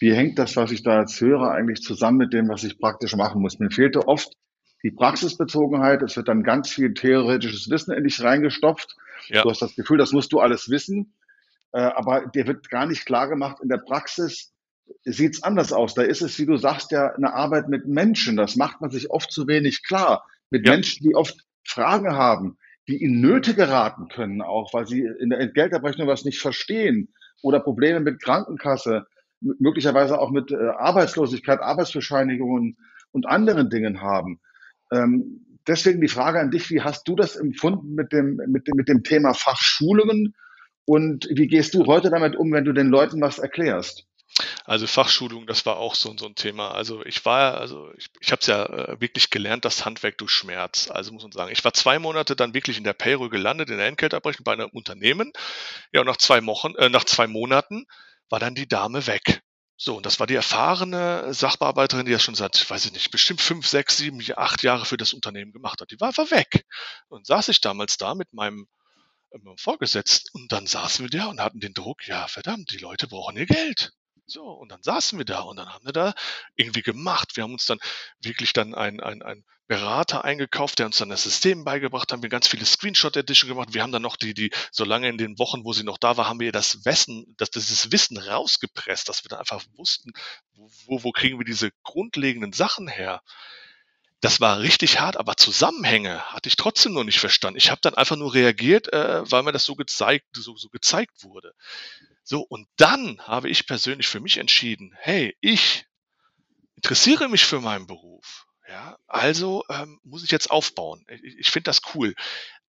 wie 0.00 0.14
hängt 0.14 0.38
das, 0.38 0.56
was 0.56 0.72
ich 0.72 0.82
da 0.82 1.00
jetzt 1.00 1.20
höre, 1.20 1.50
eigentlich 1.50 1.82
zusammen 1.82 2.18
mit 2.18 2.32
dem, 2.32 2.48
was 2.48 2.64
ich 2.64 2.78
praktisch 2.78 3.14
machen 3.14 3.40
muss. 3.40 3.58
Mir 3.58 3.70
fehlte 3.70 4.08
oft 4.08 4.32
die 4.82 4.90
Praxisbezogenheit. 4.90 6.02
Es 6.02 6.16
wird 6.16 6.28
dann 6.28 6.42
ganz 6.42 6.70
viel 6.70 6.94
theoretisches 6.94 7.68
Wissen 7.70 7.92
in 7.92 8.04
dich 8.04 8.22
reingestopft. 8.22 8.96
Ja. 9.28 9.42
Du 9.42 9.50
hast 9.50 9.62
das 9.62 9.74
Gefühl, 9.74 9.98
das 9.98 10.12
musst 10.12 10.32
du 10.32 10.40
alles 10.40 10.68
wissen. 10.70 11.14
Äh, 11.72 11.80
aber 11.80 12.26
dir 12.26 12.46
wird 12.46 12.70
gar 12.70 12.86
nicht 12.86 13.04
klar 13.04 13.28
gemacht, 13.28 13.58
in 13.62 13.68
der 13.68 13.78
Praxis 13.78 14.52
sieht 15.04 15.34
es 15.34 15.42
anders 15.42 15.72
aus. 15.72 15.94
Da 15.94 16.02
ist 16.02 16.22
es, 16.22 16.38
wie 16.38 16.46
du 16.46 16.56
sagst, 16.56 16.92
ja 16.92 17.12
eine 17.14 17.34
Arbeit 17.34 17.68
mit 17.68 17.86
Menschen. 17.86 18.36
Das 18.36 18.56
macht 18.56 18.80
man 18.80 18.90
sich 18.90 19.10
oft 19.10 19.30
zu 19.30 19.46
wenig 19.46 19.82
klar. 19.82 20.24
Mit 20.50 20.66
ja. 20.66 20.72
Menschen, 20.72 21.06
die 21.06 21.14
oft 21.14 21.36
Fragen 21.64 22.14
haben, 22.14 22.56
die 22.88 23.02
in 23.02 23.20
Nöte 23.20 23.54
geraten 23.54 24.08
können, 24.08 24.40
auch 24.40 24.72
weil 24.72 24.86
sie 24.86 25.00
in 25.00 25.28
der 25.28 25.40
Entgeltabrechnung 25.40 26.08
was 26.08 26.24
nicht 26.24 26.40
verstehen 26.40 27.12
oder 27.42 27.60
Probleme 27.60 28.00
mit 28.00 28.22
Krankenkasse, 28.22 29.06
möglicherweise 29.40 30.18
auch 30.18 30.30
mit 30.30 30.50
äh, 30.50 30.56
Arbeitslosigkeit, 30.56 31.60
Arbeitsbescheinigungen 31.60 32.78
und 33.12 33.26
anderen 33.26 33.68
Dingen 33.68 34.00
haben. 34.00 34.40
Ähm, 34.92 35.46
deswegen 35.66 36.00
die 36.00 36.08
Frage 36.08 36.40
an 36.40 36.50
dich, 36.50 36.70
wie 36.70 36.82
hast 36.82 37.06
du 37.08 37.16
das 37.16 37.36
empfunden 37.36 37.94
mit 37.94 38.12
dem, 38.12 38.36
mit 38.48 38.66
dem, 38.66 38.76
mit 38.76 38.88
dem 38.88 39.02
Thema 39.02 39.34
Fachschulungen 39.34 40.34
und 40.84 41.28
wie 41.30 41.46
gehst 41.46 41.74
du 41.74 41.86
heute 41.86 42.10
damit 42.10 42.36
um, 42.36 42.52
wenn 42.52 42.64
du 42.64 42.72
den 42.72 42.88
Leuten 42.88 43.20
was 43.20 43.38
erklärst? 43.38 44.06
Also 44.64 44.86
Fachschulung, 44.86 45.46
das 45.46 45.66
war 45.66 45.78
auch 45.78 45.94
so, 45.94 46.14
so 46.16 46.26
ein 46.26 46.34
Thema. 46.34 46.70
Also 46.72 47.04
ich 47.04 47.24
war, 47.24 47.58
also 47.58 47.90
ich, 47.96 48.08
ich 48.20 48.30
habe 48.30 48.40
es 48.40 48.46
ja 48.46 48.64
äh, 48.66 49.00
wirklich 49.00 49.30
gelernt, 49.30 49.64
das 49.64 49.84
Handwerk 49.84 50.18
durch 50.18 50.30
Schmerz. 50.30 50.90
Also 50.90 51.12
muss 51.12 51.22
man 51.22 51.32
sagen, 51.32 51.50
ich 51.50 51.64
war 51.64 51.72
zwei 51.72 51.98
Monate 51.98 52.36
dann 52.36 52.54
wirklich 52.54 52.78
in 52.78 52.84
der 52.84 52.92
Payroll 52.92 53.30
gelandet, 53.30 53.70
in 53.70 53.78
der 53.78 53.86
Entgeltabrechnung 53.86 54.44
bei 54.44 54.52
einem 54.52 54.68
Unternehmen. 54.68 55.32
Ja, 55.92 56.00
und 56.00 56.06
nach 56.06 56.18
zwei 56.18 56.44
Wochen, 56.46 56.74
äh, 56.76 56.88
nach 56.88 57.04
zwei 57.04 57.26
Monaten 57.26 57.86
war 58.28 58.38
dann 58.38 58.54
die 58.54 58.68
Dame 58.68 59.06
weg. 59.06 59.42
So, 59.80 59.96
und 59.96 60.06
das 60.06 60.18
war 60.18 60.26
die 60.26 60.34
erfahrene 60.34 61.32
Sachbearbeiterin, 61.32 62.04
die 62.04 62.10
ja 62.10 62.18
schon 62.18 62.34
seit, 62.34 62.68
weiß 62.68 62.86
ich 62.86 62.92
nicht, 62.92 63.12
bestimmt 63.12 63.40
fünf, 63.40 63.64
sechs, 63.64 63.96
sieben, 63.96 64.20
acht 64.36 64.64
Jahre 64.64 64.84
für 64.84 64.96
das 64.96 65.12
Unternehmen 65.12 65.52
gemacht 65.52 65.80
hat. 65.80 65.92
Die 65.92 66.00
war 66.00 66.08
einfach 66.08 66.32
weg. 66.32 66.66
Und 67.08 67.26
saß 67.26 67.48
ich 67.48 67.60
damals 67.60 67.96
da 67.96 68.16
mit 68.16 68.32
meinem, 68.32 68.66
mit 69.32 69.44
meinem 69.44 69.56
Vorgesetzten 69.56 70.30
und 70.32 70.50
dann 70.50 70.66
saßen 70.66 71.04
wir 71.04 71.16
da 71.16 71.26
und 71.26 71.40
hatten 71.40 71.60
den 71.60 71.74
Druck, 71.74 72.08
ja, 72.08 72.26
verdammt, 72.26 72.72
die 72.72 72.78
Leute 72.78 73.06
brauchen 73.06 73.36
ihr 73.36 73.46
Geld. 73.46 73.92
So, 74.26 74.42
und 74.42 74.70
dann 74.72 74.82
saßen 74.82 75.16
wir 75.16 75.24
da 75.24 75.42
und 75.42 75.56
dann 75.56 75.72
haben 75.72 75.86
wir 75.86 75.92
da 75.92 76.12
irgendwie 76.56 76.82
gemacht. 76.82 77.36
Wir 77.36 77.44
haben 77.44 77.52
uns 77.52 77.66
dann 77.66 77.78
wirklich 78.20 78.52
dann 78.52 78.74
ein, 78.74 79.00
ein, 79.00 79.22
ein 79.22 79.44
Berater 79.68 80.24
eingekauft, 80.24 80.78
der 80.78 80.86
uns 80.86 80.96
dann 80.96 81.10
das 81.10 81.22
System 81.22 81.62
beigebracht 81.62 82.10
hat, 82.10 82.22
wir 82.22 82.30
ganz 82.30 82.48
viele 82.48 82.64
Screenshot-Edition 82.64 83.48
gemacht. 83.48 83.74
Wir 83.74 83.82
haben 83.82 83.92
dann 83.92 84.02
noch 84.02 84.16
die, 84.16 84.32
die, 84.32 84.50
so 84.72 84.84
lange 84.84 85.08
in 85.08 85.18
den 85.18 85.38
Wochen, 85.38 85.64
wo 85.64 85.74
sie 85.74 85.84
noch 85.84 85.98
da 85.98 86.16
war, 86.16 86.26
haben 86.26 86.40
wir 86.40 86.52
das 86.52 86.86
Wissen, 86.86 87.34
das, 87.36 87.50
dieses 87.50 87.92
Wissen 87.92 88.16
rausgepresst, 88.16 89.08
dass 89.08 89.24
wir 89.24 89.28
dann 89.28 89.40
einfach 89.40 89.62
wussten, 89.76 90.12
wo, 90.86 91.04
wo 91.04 91.12
kriegen 91.12 91.38
wir 91.38 91.44
diese 91.44 91.70
grundlegenden 91.82 92.54
Sachen 92.54 92.88
her. 92.88 93.22
Das 94.20 94.40
war 94.40 94.58
richtig 94.60 95.00
hart, 95.00 95.18
aber 95.18 95.36
Zusammenhänge 95.36 96.22
hatte 96.32 96.48
ich 96.48 96.56
trotzdem 96.56 96.94
noch 96.94 97.04
nicht 97.04 97.20
verstanden. 97.20 97.58
Ich 97.58 97.70
habe 97.70 97.82
dann 97.82 97.94
einfach 97.94 98.16
nur 98.16 98.34
reagiert, 98.34 98.92
äh, 98.92 99.30
weil 99.30 99.42
mir 99.42 99.52
das 99.52 99.64
so 99.64 99.76
gezeigt, 99.76 100.26
so, 100.32 100.56
so 100.56 100.70
gezeigt 100.70 101.22
wurde. 101.22 101.54
So, 102.24 102.40
und 102.40 102.66
dann 102.76 103.20
habe 103.20 103.48
ich 103.50 103.66
persönlich 103.66 104.08
für 104.08 104.20
mich 104.20 104.38
entschieden, 104.38 104.94
hey, 104.98 105.36
ich 105.40 105.86
interessiere 106.74 107.28
mich 107.28 107.44
für 107.44 107.60
meinen 107.60 107.86
Beruf. 107.86 108.47
Ja, 108.78 108.96
also 109.08 109.64
ähm, 109.70 109.98
muss 110.04 110.22
ich 110.22 110.30
jetzt 110.30 110.52
aufbauen. 110.52 111.04
Ich, 111.08 111.36
ich 111.36 111.50
finde 111.50 111.64
das 111.64 111.80
cool. 111.94 112.14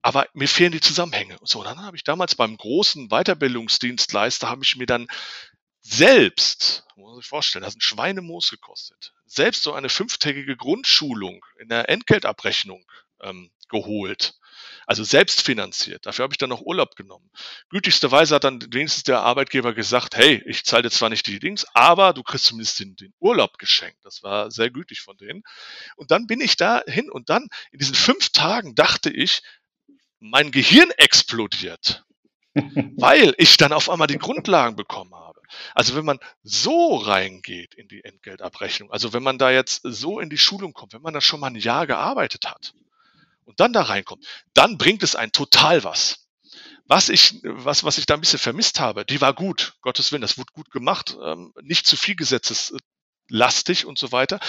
Aber 0.01 0.27
mir 0.33 0.47
fehlen 0.47 0.71
die 0.71 0.81
Zusammenhänge. 0.81 1.37
So, 1.43 1.63
dann 1.63 1.83
habe 1.83 1.97
ich 1.97 2.03
damals 2.03 2.33
beim 2.33 2.57
großen 2.57 3.09
Weiterbildungsdienstleister, 3.09 4.49
habe 4.49 4.63
ich 4.63 4.75
mir 4.75 4.87
dann 4.87 5.05
selbst, 5.81 6.83
muss 6.95 7.11
man 7.11 7.15
sich 7.17 7.27
vorstellen, 7.27 7.61
das 7.61 7.73
hat 7.73 7.77
ein 7.77 7.81
Schweinemoos 7.81 8.49
gekostet, 8.49 9.13
selbst 9.27 9.61
so 9.61 9.73
eine 9.73 9.89
fünftägige 9.89 10.57
Grundschulung 10.57 11.45
in 11.59 11.69
der 11.69 11.89
Entgeltabrechnung 11.89 12.83
ähm, 13.21 13.51
geholt. 13.69 14.38
Also 14.89 15.03
selbst 15.03 15.43
finanziert. 15.43 16.07
Dafür 16.07 16.23
habe 16.23 16.33
ich 16.33 16.39
dann 16.39 16.49
noch 16.49 16.61
Urlaub 16.61 16.95
genommen. 16.95 17.29
Gütigsterweise 17.69 18.33
hat 18.33 18.43
dann 18.43 18.59
wenigstens 18.73 19.03
der 19.03 19.21
Arbeitgeber 19.21 19.75
gesagt, 19.75 20.17
hey, 20.17 20.41
ich 20.47 20.65
zahle 20.65 20.81
dir 20.81 20.89
zwar 20.89 21.09
nicht 21.09 21.27
die 21.27 21.37
Dings, 21.37 21.63
aber 21.75 22.11
du 22.11 22.23
kriegst 22.23 22.45
zumindest 22.45 22.79
den, 22.79 22.95
den 22.95 23.13
Urlaub 23.19 23.59
geschenkt. 23.59 23.99
Das 24.01 24.23
war 24.23 24.49
sehr 24.49 24.71
gütig 24.71 25.01
von 25.01 25.15
denen. 25.15 25.43
Und 25.95 26.09
dann 26.09 26.25
bin 26.25 26.41
ich 26.41 26.57
da 26.57 26.81
hin 26.87 27.07
und 27.11 27.29
dann 27.29 27.49
in 27.69 27.77
diesen 27.77 27.93
fünf 27.93 28.29
Tagen 28.29 28.73
dachte 28.73 29.11
ich, 29.11 29.43
mein 30.19 30.49
Gehirn 30.49 30.89
explodiert, 30.97 32.03
weil 32.55 33.35
ich 33.37 33.57
dann 33.57 33.73
auf 33.73 33.91
einmal 33.91 34.07
die 34.07 34.17
Grundlagen 34.17 34.75
bekommen 34.75 35.13
habe. 35.13 35.39
Also 35.75 35.95
wenn 35.95 36.05
man 36.05 36.17
so 36.41 36.95
reingeht 36.95 37.75
in 37.75 37.87
die 37.89 38.03
Entgeltabrechnung, 38.03 38.91
also 38.91 39.13
wenn 39.13 39.21
man 39.21 39.37
da 39.37 39.51
jetzt 39.51 39.81
so 39.83 40.19
in 40.19 40.31
die 40.31 40.39
Schulung 40.39 40.73
kommt, 40.73 40.93
wenn 40.93 41.03
man 41.03 41.13
da 41.13 41.21
schon 41.21 41.41
mal 41.41 41.51
ein 41.51 41.55
Jahr 41.55 41.85
gearbeitet 41.85 42.47
hat, 42.47 42.73
und 43.49 43.59
dann 43.59 43.73
da 43.73 43.81
reinkommt, 43.81 44.25
dann 44.53 44.77
bringt 44.77 45.03
es 45.03 45.15
ein 45.15 45.31
total 45.31 45.83
was. 45.83 46.27
Was 46.85 47.09
ich, 47.09 47.39
was, 47.43 47.83
was 47.83 47.97
ich 47.97 48.05
da 48.05 48.13
ein 48.15 48.21
bisschen 48.21 48.39
vermisst 48.39 48.79
habe, 48.79 49.05
die 49.05 49.21
war 49.21 49.33
gut, 49.33 49.73
Gottes 49.81 50.11
Willen, 50.11 50.21
das 50.21 50.37
wurde 50.37 50.53
gut 50.53 50.71
gemacht, 50.71 51.17
ähm, 51.23 51.53
nicht 51.61 51.85
zu 51.85 51.97
viel 51.97 52.15
gesetzeslastig 52.15 53.85
und 53.85 53.97
so 53.97 54.11
weiter. 54.11 54.39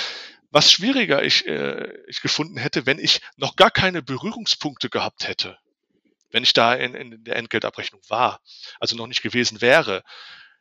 Was 0.50 0.71
schwieriger 0.73 1.23
ich, 1.23 1.47
äh, 1.47 1.92
ich 2.09 2.23
gefunden 2.23 2.57
hätte, 2.57 2.87
wenn 2.87 2.99
ich 2.99 3.21
noch 3.37 3.57
gar 3.57 3.71
keine 3.71 4.02
Berührungspunkte 4.02 4.88
gehabt 4.88 5.28
hätte, 5.28 5.59
wenn 6.30 6.42
ich 6.42 6.52
da 6.52 6.75
in, 6.75 6.95
in 6.95 7.25
der 7.25 7.37
Entgeltabrechnung 7.37 8.00
war, 8.09 8.40
also 8.78 8.97
noch 8.97 9.07
nicht 9.07 9.23
gewesen 9.23 9.61
wäre, 9.61 10.02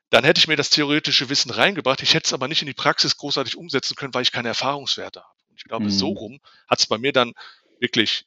dann 0.10 0.24
hätte 0.24 0.40
ich 0.40 0.48
mir 0.48 0.56
das 0.56 0.70
theoretische 0.70 1.30
Wissen 1.30 1.52
reingebracht. 1.52 2.02
Ich 2.02 2.14
hätte 2.14 2.28
es 2.28 2.34
aber 2.34 2.48
nicht 2.48 2.62
in 2.62 2.68
die 2.68 2.74
Praxis 2.74 3.18
großartig 3.18 3.56
umsetzen 3.56 3.96
können, 3.96 4.14
weil 4.14 4.24
ich 4.24 4.32
keine 4.32 4.48
Erfahrungswerte 4.50 5.22
habe. 5.22 5.34
Und 5.50 5.58
ich 5.58 5.64
glaube, 5.64 5.86
mhm. 5.86 5.92
so 5.92 6.10
rum 6.10 6.40
hat 6.68 6.80
es 6.80 6.88
bei 6.88 6.98
mir 6.98 7.14
dann 7.14 7.34
wirklich 7.80 8.26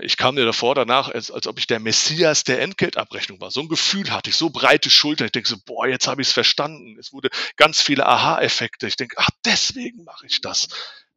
ich 0.00 0.16
kam 0.16 0.34
mir 0.34 0.44
davor 0.44 0.74
danach, 0.74 1.08
als, 1.08 1.30
als 1.30 1.46
ob 1.46 1.58
ich 1.58 1.68
der 1.68 1.78
Messias 1.78 2.42
der 2.42 2.60
Entgeltabrechnung 2.60 3.40
war. 3.40 3.52
So 3.52 3.60
ein 3.60 3.68
Gefühl 3.68 4.10
hatte 4.10 4.30
ich, 4.30 4.36
so 4.36 4.50
breite 4.50 4.90
Schultern. 4.90 5.26
Ich 5.26 5.32
denke 5.32 5.48
so, 5.48 5.56
boah, 5.64 5.86
jetzt 5.86 6.08
habe 6.08 6.20
ich 6.20 6.28
es 6.28 6.34
verstanden. 6.34 6.98
Es 6.98 7.12
wurde 7.12 7.30
ganz 7.56 7.80
viele 7.80 8.06
Aha-Effekte. 8.06 8.88
Ich 8.88 8.96
denke, 8.96 9.16
ach, 9.18 9.30
deswegen 9.44 10.02
mache 10.02 10.26
ich 10.26 10.40
das. 10.40 10.68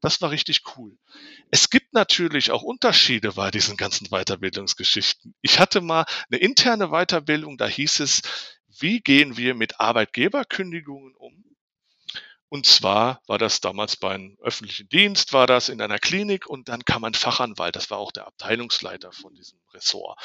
Das 0.02 0.22
war 0.22 0.30
richtig 0.30 0.62
cool. 0.78 0.96
Es 1.50 1.72
gibt 1.72 1.94
natürlich 1.94 2.52
auch 2.52 2.62
Unterschiede 2.62 3.32
bei 3.32 3.50
diesen 3.50 3.78
ganzen 3.78 4.10
Weiterbildungsgeschichten. 4.10 5.34
Ich 5.42 5.60
hatte 5.60 5.82
mal 5.82 6.06
eine 6.30 6.40
interne 6.40 6.90
Weiterbildung, 6.90 7.58
da 7.58 7.68
hieß 7.68 8.02
es, 8.02 8.22
wie 8.80 9.00
gehen 9.00 9.38
wir 9.38 9.56
mit 9.56 9.80
Arbeitgeberkündigungen 9.80 11.16
um? 11.16 11.45
Und 12.50 12.66
zwar 12.66 13.22
war 13.28 13.38
das 13.38 13.60
damals 13.60 13.98
beim 13.98 14.38
öffentlichen 14.40 14.88
Dienst, 14.90 15.34
war 15.34 15.48
das 15.48 15.70
in 15.70 15.82
einer 15.82 16.00
Klinik 16.00 16.48
und 16.48 16.70
dann 16.70 16.86
kam 16.86 17.04
ein 17.04 17.14
Fachanwalt, 17.14 17.75
das 17.75 17.90
war 17.90 17.98
auch 17.98 18.12
der 18.12 18.28
Abteilungsleiter 18.28 19.12
von 19.12 19.34
diesem 19.34 19.60
Ressort. 19.74 20.20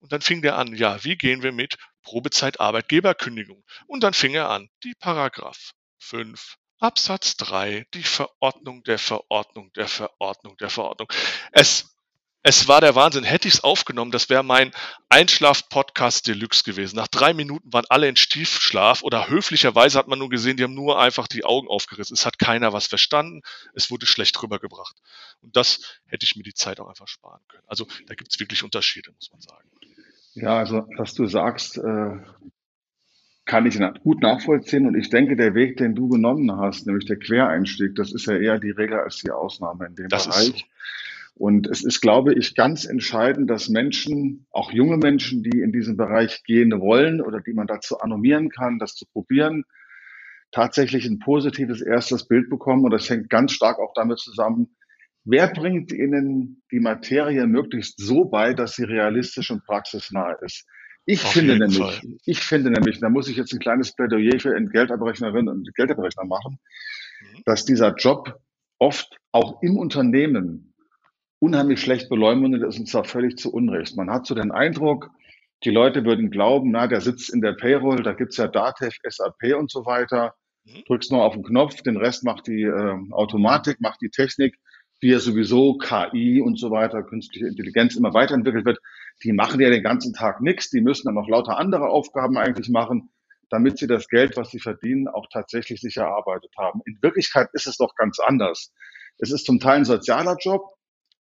Und 0.00 0.12
dann 0.12 0.20
fing 0.20 0.42
der 0.42 0.58
an, 0.58 0.74
ja, 0.74 1.02
wie 1.02 1.16
gehen 1.16 1.42
wir 1.42 1.52
mit 1.52 1.78
Probezeit 2.02 2.60
Arbeitgeberkündigung? 2.60 3.64
Und 3.86 4.02
dann 4.02 4.12
fing 4.12 4.34
er 4.34 4.50
an, 4.50 4.68
die 4.82 4.94
Paragraph 4.94 5.72
5 5.98 6.56
Absatz 6.78 7.36
3, 7.36 7.86
die 7.94 8.02
Verordnung 8.02 8.82
der 8.82 8.98
Verordnung 8.98 9.72
der 9.72 9.88
Verordnung 9.88 10.56
der 10.58 10.68
Verordnung. 10.68 11.10
Es 11.52 11.93
es 12.46 12.68
war 12.68 12.82
der 12.82 12.94
Wahnsinn. 12.94 13.24
Hätte 13.24 13.48
ich 13.48 13.54
es 13.54 13.64
aufgenommen, 13.64 14.10
das 14.10 14.28
wäre 14.28 14.44
mein 14.44 14.70
Einschlaf-Podcast 15.08 16.26
Deluxe 16.26 16.62
gewesen. 16.62 16.96
Nach 16.96 17.08
drei 17.08 17.32
Minuten 17.32 17.72
waren 17.72 17.86
alle 17.88 18.06
in 18.06 18.16
Stiefschlaf 18.16 19.02
oder 19.02 19.30
höflicherweise 19.30 19.98
hat 19.98 20.08
man 20.08 20.18
nur 20.18 20.28
gesehen, 20.28 20.58
die 20.58 20.62
haben 20.62 20.74
nur 20.74 21.00
einfach 21.00 21.26
die 21.26 21.44
Augen 21.44 21.68
aufgerissen. 21.68 22.12
Es 22.12 22.26
hat 22.26 22.38
keiner 22.38 22.74
was 22.74 22.86
verstanden. 22.86 23.40
Es 23.72 23.90
wurde 23.90 24.04
schlecht 24.04 24.40
rübergebracht. 24.42 24.94
Und 25.40 25.56
das 25.56 25.98
hätte 26.06 26.24
ich 26.24 26.36
mir 26.36 26.42
die 26.42 26.52
Zeit 26.52 26.80
auch 26.80 26.88
einfach 26.88 27.08
sparen 27.08 27.40
können. 27.48 27.64
Also 27.66 27.86
da 28.06 28.14
gibt 28.14 28.30
es 28.30 28.38
wirklich 28.38 28.62
Unterschiede, 28.62 29.10
muss 29.12 29.32
man 29.32 29.40
sagen. 29.40 29.68
Ja, 30.34 30.58
also 30.58 30.86
was 30.98 31.14
du 31.14 31.26
sagst, 31.26 31.78
äh, 31.78 32.18
kann 33.46 33.64
ich 33.64 33.78
gut 34.02 34.20
nachvollziehen. 34.20 34.86
Und 34.86 34.96
ich 34.96 35.08
denke, 35.08 35.36
der 35.36 35.54
Weg, 35.54 35.78
den 35.78 35.94
du 35.94 36.08
genommen 36.08 36.54
hast, 36.58 36.86
nämlich 36.86 37.06
der 37.06 37.18
Quereinstieg, 37.18 37.94
das 37.94 38.12
ist 38.12 38.26
ja 38.26 38.36
eher 38.36 38.58
die 38.58 38.70
Regel 38.70 39.00
als 39.00 39.22
die 39.22 39.30
Ausnahme 39.30 39.86
in 39.86 39.94
dem 39.94 40.08
das 40.08 40.26
Bereich. 40.26 40.48
Ist 40.48 40.58
so. 40.58 40.64
Und 41.36 41.66
es 41.66 41.82
ist, 41.84 42.00
glaube 42.00 42.34
ich, 42.34 42.54
ganz 42.54 42.84
entscheidend, 42.84 43.50
dass 43.50 43.68
Menschen, 43.68 44.46
auch 44.50 44.70
junge 44.70 44.96
Menschen, 44.96 45.42
die 45.42 45.60
in 45.60 45.72
diesen 45.72 45.96
Bereich 45.96 46.44
gehen 46.44 46.80
wollen 46.80 47.20
oder 47.20 47.40
die 47.40 47.52
man 47.52 47.66
dazu 47.66 47.98
animieren 47.98 48.50
kann, 48.50 48.78
das 48.78 48.94
zu 48.94 49.04
probieren, 49.06 49.64
tatsächlich 50.52 51.06
ein 51.06 51.18
positives 51.18 51.82
erstes 51.82 52.28
Bild 52.28 52.48
bekommen. 52.48 52.84
Und 52.84 52.92
das 52.92 53.10
hängt 53.10 53.28
ganz 53.30 53.52
stark 53.52 53.80
auch 53.80 53.92
damit 53.94 54.20
zusammen, 54.20 54.76
wer 55.24 55.48
bringt 55.48 55.92
ihnen 55.92 56.62
die 56.70 56.78
Materie 56.78 57.46
möglichst 57.48 57.98
so 57.98 58.26
bei, 58.26 58.54
dass 58.54 58.76
sie 58.76 58.84
realistisch 58.84 59.50
und 59.50 59.64
praxisnah 59.64 60.34
ist. 60.34 60.66
Ich 61.06 61.24
Auf 61.24 61.32
finde 61.32 61.58
nämlich, 61.58 61.78
Fall. 61.78 62.00
ich 62.24 62.40
finde 62.40 62.70
nämlich, 62.70 63.00
da 63.00 63.10
muss 63.10 63.28
ich 63.28 63.36
jetzt 63.36 63.52
ein 63.52 63.58
kleines 63.58 63.92
Plädoyer 63.94 64.38
für 64.38 64.54
Entgeltabrechnerinnen 64.56 65.48
und 65.48 65.74
Geldabrechner 65.74 66.24
machen, 66.24 66.58
mhm. 67.20 67.42
dass 67.44 67.64
dieser 67.64 67.94
Job 67.94 68.40
oft 68.78 69.18
auch 69.32 69.60
im 69.62 69.76
Unternehmen 69.76 70.73
unheimlich 71.38 71.80
schlecht 71.80 72.08
beleumundet 72.08 72.62
ist 72.62 72.78
und 72.78 72.88
zwar 72.88 73.04
völlig 73.04 73.36
zu 73.36 73.52
Unrecht. 73.52 73.96
Man 73.96 74.10
hat 74.10 74.26
so 74.26 74.34
den 74.34 74.52
Eindruck, 74.52 75.10
die 75.64 75.70
Leute 75.70 76.04
würden 76.04 76.30
glauben, 76.30 76.70
na, 76.70 76.86
der 76.86 77.00
sitzt 77.00 77.32
in 77.32 77.40
der 77.40 77.52
Payroll, 77.52 78.02
da 78.02 78.12
gibt's 78.12 78.36
ja 78.36 78.48
Datev, 78.48 78.96
SAP 79.08 79.56
und 79.56 79.70
so 79.70 79.86
weiter. 79.86 80.34
Mhm. 80.64 80.84
Drückst 80.86 81.12
nur 81.12 81.24
auf 81.24 81.34
den 81.34 81.42
Knopf, 81.42 81.82
den 81.82 81.96
Rest 81.96 82.24
macht 82.24 82.46
die 82.46 82.62
äh, 82.62 82.96
Automatik, 83.12 83.80
macht 83.80 84.00
die 84.02 84.10
Technik, 84.10 84.56
die 85.02 85.08
ja 85.08 85.18
sowieso 85.18 85.76
KI 85.78 86.40
und 86.40 86.58
so 86.58 86.70
weiter, 86.70 87.02
künstliche 87.02 87.46
Intelligenz 87.46 87.96
immer 87.96 88.14
weiterentwickelt 88.14 88.64
wird. 88.64 88.78
Die 89.22 89.32
machen 89.32 89.60
ja 89.60 89.70
den 89.70 89.82
ganzen 89.82 90.12
Tag 90.12 90.40
nichts, 90.40 90.70
die 90.70 90.80
müssen 90.80 91.06
dann 91.06 91.14
noch 91.14 91.28
lauter 91.28 91.58
andere 91.58 91.88
Aufgaben 91.88 92.36
eigentlich 92.36 92.68
machen, 92.68 93.10
damit 93.50 93.78
sie 93.78 93.86
das 93.86 94.08
Geld, 94.08 94.36
was 94.36 94.50
sie 94.50 94.60
verdienen, 94.60 95.08
auch 95.08 95.26
tatsächlich 95.32 95.80
sich 95.80 95.96
erarbeitet 95.96 96.52
haben. 96.58 96.80
In 96.86 96.98
Wirklichkeit 97.02 97.48
ist 97.52 97.66
es 97.66 97.76
doch 97.76 97.94
ganz 97.96 98.18
anders. 98.18 98.72
Es 99.18 99.30
ist 99.30 99.46
zum 99.46 99.60
Teil 99.60 99.76
ein 99.76 99.84
sozialer 99.84 100.36
Job, 100.40 100.62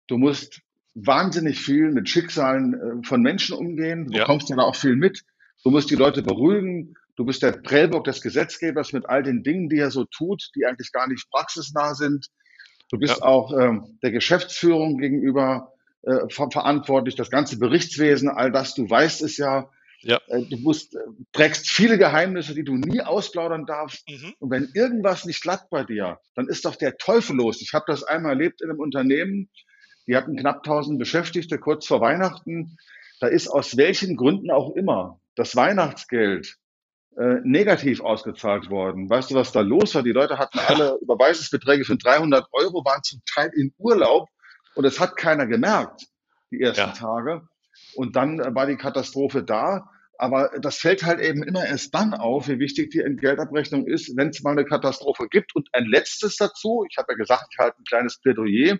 Du 0.07 0.17
musst 0.17 0.61
wahnsinnig 0.95 1.59
viel 1.59 1.91
mit 1.91 2.09
Schicksalen 2.09 2.73
äh, 2.73 3.07
von 3.07 3.21
Menschen 3.21 3.57
umgehen. 3.57 4.07
Du 4.07 4.13
ja. 4.13 4.23
bekommst 4.23 4.49
ja 4.49 4.55
da 4.55 4.63
auch 4.63 4.75
viel 4.75 4.95
mit. 4.95 5.23
Du 5.63 5.71
musst 5.71 5.89
die 5.89 5.95
Leute 5.95 6.21
beruhigen. 6.21 6.95
Du 7.15 7.25
bist 7.25 7.43
der 7.43 7.51
Prellbock 7.51 8.05
des 8.05 8.21
Gesetzgebers 8.21 8.91
mit 8.91 9.07
all 9.07 9.23
den 9.23 9.43
Dingen, 9.43 9.69
die 9.69 9.77
er 9.77 9.91
so 9.91 10.05
tut, 10.05 10.49
die 10.55 10.65
eigentlich 10.65 10.91
gar 10.91 11.07
nicht 11.07 11.29
praxisnah 11.29 11.93
sind. 11.93 12.27
Du 12.89 12.97
bist 12.97 13.17
ja. 13.19 13.23
auch 13.23 13.57
ähm, 13.57 13.97
der 14.03 14.11
Geschäftsführung 14.11 14.97
gegenüber 14.97 15.73
äh, 16.03 16.27
ver 16.29 16.49
verantwortlich, 16.51 17.15
das 17.15 17.29
ganze 17.29 17.57
Berichtswesen, 17.57 18.29
all 18.29 18.51
das, 18.51 18.75
du 18.75 18.89
weißt 18.89 19.21
es 19.21 19.37
ja. 19.37 19.69
ja. 20.01 20.19
Äh, 20.27 20.43
du 20.49 20.57
musst, 20.57 20.95
äh, 20.95 20.99
trägst 21.31 21.69
viele 21.69 21.97
Geheimnisse, 21.97 22.53
die 22.53 22.63
du 22.63 22.75
nie 22.75 23.01
ausplaudern 23.01 23.65
darfst. 23.65 24.07
Mhm. 24.09 24.33
Und 24.39 24.51
wenn 24.51 24.69
irgendwas 24.73 25.25
nicht 25.25 25.41
glatt 25.41 25.69
bei 25.69 25.83
dir, 25.83 26.19
dann 26.35 26.47
ist 26.47 26.65
doch 26.65 26.75
der 26.75 26.97
Teufel 26.97 27.35
los. 27.35 27.61
Ich 27.61 27.73
habe 27.73 27.85
das 27.87 28.03
einmal 28.03 28.33
erlebt 28.33 28.61
in 28.61 28.69
einem 28.69 28.79
Unternehmen, 28.79 29.49
die 30.07 30.15
hatten 30.15 30.35
knapp 30.35 30.57
1000 30.57 30.99
Beschäftigte 30.99 31.57
kurz 31.57 31.87
vor 31.87 32.01
Weihnachten. 32.01 32.77
Da 33.19 33.27
ist 33.27 33.47
aus 33.47 33.77
welchen 33.77 34.17
Gründen 34.17 34.51
auch 34.51 34.75
immer 34.75 35.19
das 35.35 35.55
Weihnachtsgeld 35.55 36.57
äh, 37.17 37.39
negativ 37.43 38.01
ausgezahlt 38.01 38.69
worden. 38.69 39.09
Weißt 39.09 39.31
du, 39.31 39.35
was 39.35 39.51
da 39.51 39.61
los 39.61 39.93
war? 39.95 40.03
Die 40.03 40.11
Leute 40.11 40.39
hatten 40.39 40.59
alle 40.59 40.97
Überweisungsbeträge 41.01 41.85
von 41.85 41.97
300 41.97 42.47
Euro, 42.51 42.83
waren 42.85 43.03
zum 43.03 43.21
Teil 43.31 43.51
in 43.55 43.73
Urlaub 43.77 44.29
und 44.75 44.85
es 44.85 44.99
hat 44.99 45.15
keiner 45.15 45.45
gemerkt, 45.45 46.07
die 46.51 46.61
ersten 46.61 46.89
ja. 46.89 46.93
Tage. 46.93 47.47
Und 47.95 48.15
dann 48.15 48.39
äh, 48.39 48.55
war 48.55 48.65
die 48.65 48.77
Katastrophe 48.77 49.43
da. 49.43 49.89
Aber 50.17 50.51
das 50.61 50.77
fällt 50.77 51.03
halt 51.03 51.19
eben 51.19 51.43
immer 51.43 51.65
erst 51.65 51.93
dann 51.93 52.13
auf, 52.13 52.47
wie 52.47 52.59
wichtig 52.59 52.91
die 52.91 53.01
Entgeltabrechnung 53.01 53.87
ist, 53.87 54.15
wenn 54.15 54.29
es 54.29 54.41
mal 54.41 54.51
eine 54.51 54.63
Katastrophe 54.63 55.27
gibt. 55.27 55.55
Und 55.55 55.69
ein 55.73 55.85
letztes 55.85 56.37
dazu, 56.37 56.85
ich 56.89 56.97
habe 56.97 57.13
ja 57.13 57.17
gesagt, 57.17 57.47
ich 57.51 57.57
halte 57.57 57.79
ein 57.79 57.85
kleines 57.85 58.19
Plädoyer. 58.19 58.77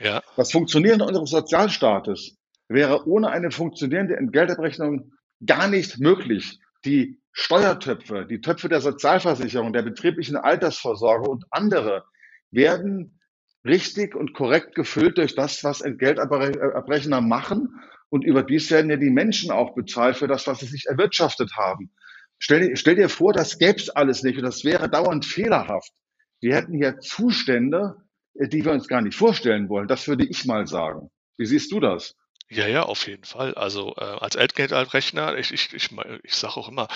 Ja. 0.00 0.22
Das 0.36 0.52
Funktionieren 0.52 1.00
unseres 1.00 1.30
Sozialstaates 1.30 2.36
wäre 2.68 3.06
ohne 3.06 3.30
eine 3.30 3.50
funktionierende 3.50 4.16
Entgeltabrechnung 4.16 5.12
gar 5.44 5.68
nicht 5.68 5.98
möglich. 5.98 6.58
Die 6.84 7.20
Steuertöpfe, 7.32 8.26
die 8.26 8.40
Töpfe 8.40 8.68
der 8.68 8.80
Sozialversicherung, 8.80 9.72
der 9.72 9.82
betrieblichen 9.82 10.36
Altersvorsorge 10.36 11.28
und 11.28 11.44
andere 11.50 12.04
werden 12.50 13.20
richtig 13.64 14.14
und 14.14 14.32
korrekt 14.32 14.74
gefüllt 14.74 15.18
durch 15.18 15.34
das, 15.34 15.62
was 15.64 15.80
Entgeltabrechner 15.80 17.20
machen. 17.20 17.80
Und 18.08 18.24
überdies 18.24 18.70
werden 18.70 18.90
ja 18.90 18.96
die 18.96 19.10
Menschen 19.10 19.50
auch 19.50 19.74
bezahlt 19.74 20.16
für 20.16 20.28
das, 20.28 20.46
was 20.46 20.60
sie 20.60 20.66
sich 20.66 20.86
erwirtschaftet 20.86 21.52
haben. 21.56 21.90
Stell, 22.38 22.76
stell 22.76 22.94
dir 22.94 23.08
vor, 23.08 23.32
das 23.32 23.58
gäbe 23.58 23.78
es 23.78 23.90
alles 23.90 24.22
nicht 24.22 24.38
und 24.38 24.44
das 24.44 24.64
wäre 24.64 24.88
dauernd 24.88 25.24
fehlerhaft. 25.24 25.92
Wir 26.40 26.54
hätten 26.54 26.74
hier 26.74 26.98
Zustände, 27.00 27.96
die 28.38 28.64
wir 28.64 28.72
uns 28.72 28.88
gar 28.88 29.00
nicht 29.00 29.16
vorstellen 29.16 29.68
wollen. 29.68 29.88
Das 29.88 30.08
würde 30.08 30.24
ich 30.24 30.44
mal 30.44 30.66
sagen. 30.66 31.10
Wie 31.36 31.46
siehst 31.46 31.72
du 31.72 31.80
das? 31.80 32.14
Ja, 32.48 32.66
ja, 32.68 32.84
auf 32.84 33.06
jeden 33.08 33.24
Fall. 33.24 33.54
Also 33.54 33.94
äh, 33.96 34.04
als 34.04 34.36
Entgeltabrechner, 34.36 35.36
ich, 35.36 35.52
ich, 35.52 35.72
ich, 35.72 35.90
ich 36.22 36.34
sage 36.34 36.56
auch 36.56 36.68
immer, 36.68 36.86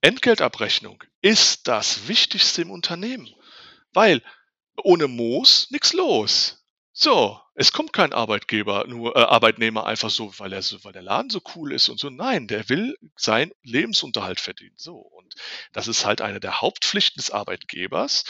Entgeltabrechnung 0.00 1.02
ist 1.20 1.66
das 1.66 2.06
Wichtigste 2.06 2.62
im 2.62 2.70
Unternehmen. 2.70 3.28
Weil 3.92 4.22
ohne 4.82 5.08
Moos 5.08 5.68
nichts 5.70 5.92
los. 5.92 6.64
So, 6.92 7.40
es 7.60 7.72
kommt 7.72 7.92
kein 7.92 8.14
Arbeitgeber, 8.14 8.86
nur 8.88 9.14
äh, 9.14 9.20
Arbeitnehmer 9.20 9.84
einfach 9.84 10.08
so, 10.08 10.32
weil 10.38 10.50
er 10.54 10.62
so, 10.62 10.82
weil 10.82 10.94
der 10.94 11.02
Laden 11.02 11.28
so 11.28 11.42
cool 11.54 11.74
ist 11.74 11.90
und 11.90 12.00
so. 12.00 12.08
Nein, 12.08 12.46
der 12.46 12.70
will 12.70 12.96
seinen 13.16 13.52
Lebensunterhalt 13.62 14.40
verdienen. 14.40 14.76
So 14.78 14.96
und 14.96 15.34
das 15.74 15.86
ist 15.86 16.06
halt 16.06 16.22
eine 16.22 16.40
der 16.40 16.62
Hauptpflichten 16.62 17.20
des 17.20 17.30
Arbeitgebers, 17.30 18.24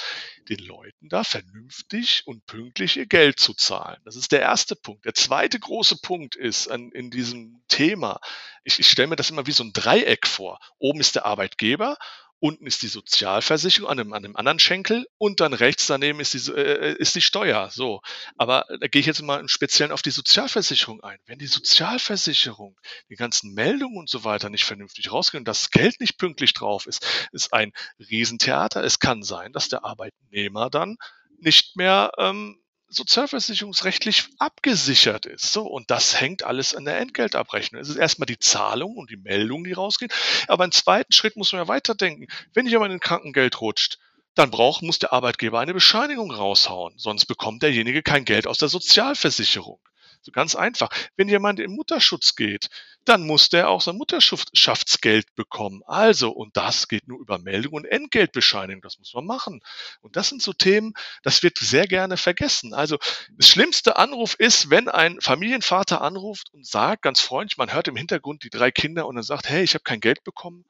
den 0.49 0.59
Leuten 0.59 1.09
da 1.09 1.23
vernünftig 1.23 2.23
und 2.27 2.45
pünktlich 2.47 2.97
ihr 2.97 3.07
Geld 3.07 3.39
zu 3.39 3.55
zahlen. 3.55 4.01
Das 4.05 4.17
ist 4.17 4.33
der 4.33 4.41
erste 4.41 4.75
Punkt. 4.75 5.05
Der 5.05 5.15
zweite 5.15 5.61
große 5.61 5.99
Punkt 6.03 6.35
ist 6.35 6.67
an, 6.67 6.91
in 6.91 7.13
diesem 7.13 7.63
Thema. 7.69 8.19
Ich, 8.65 8.81
ich 8.81 8.89
stelle 8.89 9.07
mir 9.07 9.17
das 9.17 9.31
immer 9.31 9.47
wie 9.47 9.53
so 9.53 9.63
ein 9.63 9.73
Dreieck 9.73 10.27
vor. 10.27 10.59
Oben 10.81 10.99
ist 10.99 11.15
der 11.15 11.25
Arbeitgeber 11.25 11.97
Unten 12.41 12.67
ist 12.67 12.83
die 12.83 12.89
Sozialversicherung 12.89 13.89
an 13.91 14.01
einem, 14.01 14.13
an 14.13 14.25
einem 14.25 14.37
anderen 14.37 14.59
Schenkel 14.59 15.07
und 15.19 15.41
dann 15.41 15.53
rechts 15.53 15.87
daneben 15.87 16.21
ist 16.21 16.35
die, 16.35 16.53
äh, 16.53 16.97
ist 16.99 17.15
die 17.15 17.21
Steuer. 17.21 17.71
So. 17.71 18.01
Aber 18.37 18.65
da 18.81 18.89
gehe 18.89 19.01
ich 19.01 19.07
jetzt 19.07 19.23
mal 19.23 19.41
im 19.41 19.49
Speziellen 19.49 19.93
auf 19.93 20.03
die 20.03 20.11
Sozialversicherung 20.11 21.03
ein. 21.03 21.19
Wenn 21.27 21.39
die 21.39 21.47
Sozialversicherung 21.47 22.79
die 23.11 23.17
ganzen 23.17 23.53
Meldungen 23.53 23.99
und 23.99 24.09
so 24.09 24.25
weiter 24.25 24.49
nicht 24.49 24.65
vernünftig 24.65 25.13
rausgehen 25.13 25.43
und 25.43 25.49
das 25.49 25.71
Geld 25.71 26.01
nicht 26.01 26.19
pünktlich 26.19 26.55
drauf 26.55 26.87
ist, 26.87 27.29
ist 27.33 27.53
ein 27.53 27.73
Riesentheater. 27.99 28.83
Es 28.83 28.99
kann 28.99 29.23
sein, 29.23 29.53
dass 29.53 29.69
der 29.69 29.85
Arbeitnehmer 29.85 30.71
dann 30.71 30.97
nicht 31.39 31.77
mehr 31.77 32.13
ähm, 32.19 32.61
sozialversicherungsrechtlich 32.91 34.25
abgesichert 34.39 35.25
ist. 35.27 35.53
So, 35.53 35.63
und 35.63 35.91
das 35.91 36.21
hängt 36.21 36.43
alles 36.43 36.75
an 36.75 36.85
der 36.85 36.99
Entgeltabrechnung. 36.99 37.81
Es 37.81 37.89
ist 37.89 37.97
erstmal 37.97 38.27
die 38.27 38.39
Zahlung 38.39 38.97
und 38.97 39.11
die 39.11 39.17
Meldung, 39.17 39.65
die 39.65 39.73
rausgehen. 39.73 40.13
Aber 40.49 40.65
im 40.65 40.73
zweiten 40.73 41.13
Schritt 41.13 41.37
muss 41.37 41.53
man 41.53 41.63
ja 41.63 41.69
weiterdenken. 41.69 42.27
Wenn 42.53 42.67
jemand 42.67 42.93
in 42.93 43.01
Krankengeld 43.01 43.61
rutscht, 43.61 43.99
dann 44.35 44.51
braucht, 44.51 44.83
muss 44.83 44.99
der 44.99 45.13
Arbeitgeber 45.13 45.61
eine 45.61 45.75
Bescheinigung 45.75 46.31
raushauen. 46.31 46.95
Sonst 46.97 47.27
bekommt 47.27 47.63
derjenige 47.63 48.03
kein 48.03 48.25
Geld 48.25 48.47
aus 48.47 48.59
der 48.59 48.69
Sozialversicherung. 48.69 49.81
So 50.23 50.33
ganz 50.33 50.55
einfach. 50.55 50.91
Wenn 51.17 51.29
jemand 51.29 51.61
in 51.61 51.75
Mutterschutz 51.75 52.35
geht, 52.35 52.69
dann 53.05 53.27
muss 53.27 53.49
der 53.49 53.71
auch 53.71 53.81
sein 53.81 53.97
Mutterschaftsgeld 53.97 55.35
bekommen. 55.35 55.83
Also, 55.87 56.31
und 56.31 56.57
das 56.57 56.89
geht 56.89 57.09
nur 57.09 57.19
über 57.19 57.39
Meldung 57.39 57.73
und 57.73 57.85
Entgeltbescheinigung. 57.87 58.83
Das 58.83 58.99
muss 58.99 59.15
man 59.15 59.25
machen. 59.25 59.61
Und 60.03 60.17
das 60.17 60.29
sind 60.29 60.43
so 60.43 60.53
Themen, 60.53 60.93
das 61.23 61.43
wird 61.43 61.59
sehr 61.59 61.87
gerne 61.87 62.19
vergessen. 62.19 62.75
Also, 62.75 62.99
das 63.37 63.49
schlimmste 63.49 63.97
Anruf 63.97 64.35
ist, 64.35 64.69
wenn 64.69 64.89
ein 64.89 65.21
Familienvater 65.21 66.03
anruft 66.03 66.53
und 66.53 66.67
sagt, 66.67 67.03
ganz 67.03 67.21
freundlich, 67.21 67.57
man 67.57 67.73
hört 67.73 67.89
im 67.89 67.97
Hintergrund 67.97 68.45
die 68.45 68.51
drei 68.51 68.71
Kinder 68.71 69.07
und 69.07 69.17
er 69.17 69.23
sagt, 69.23 69.49
hey, 69.49 69.63
ich 69.63 69.75
habe 69.75 69.85
kein 69.85 70.01
Geld 70.01 70.23
bekommen 70.23 70.65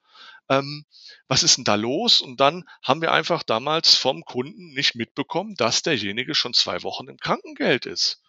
ähm, 0.51 0.85
was 1.29 1.45
ist 1.45 1.57
denn 1.57 1.65
da 1.65 1.77
los? 1.77 2.21
Und 2.21 2.41
dann 2.41 2.65
haben 2.83 3.01
wir 3.01 3.13
einfach 3.13 3.45
damals 3.45 3.95
vom 3.95 4.25
Kunden 4.25 4.73
nicht 4.75 4.97
mitbekommen, 4.97 5.55
dass 5.55 5.83
derjenige 5.83 6.35
schon 6.35 6.55
zwei 6.55 6.83
Wochen 6.83 7.09
im 7.09 7.19
Krankengeld 7.19 7.87
ist. 7.87 8.21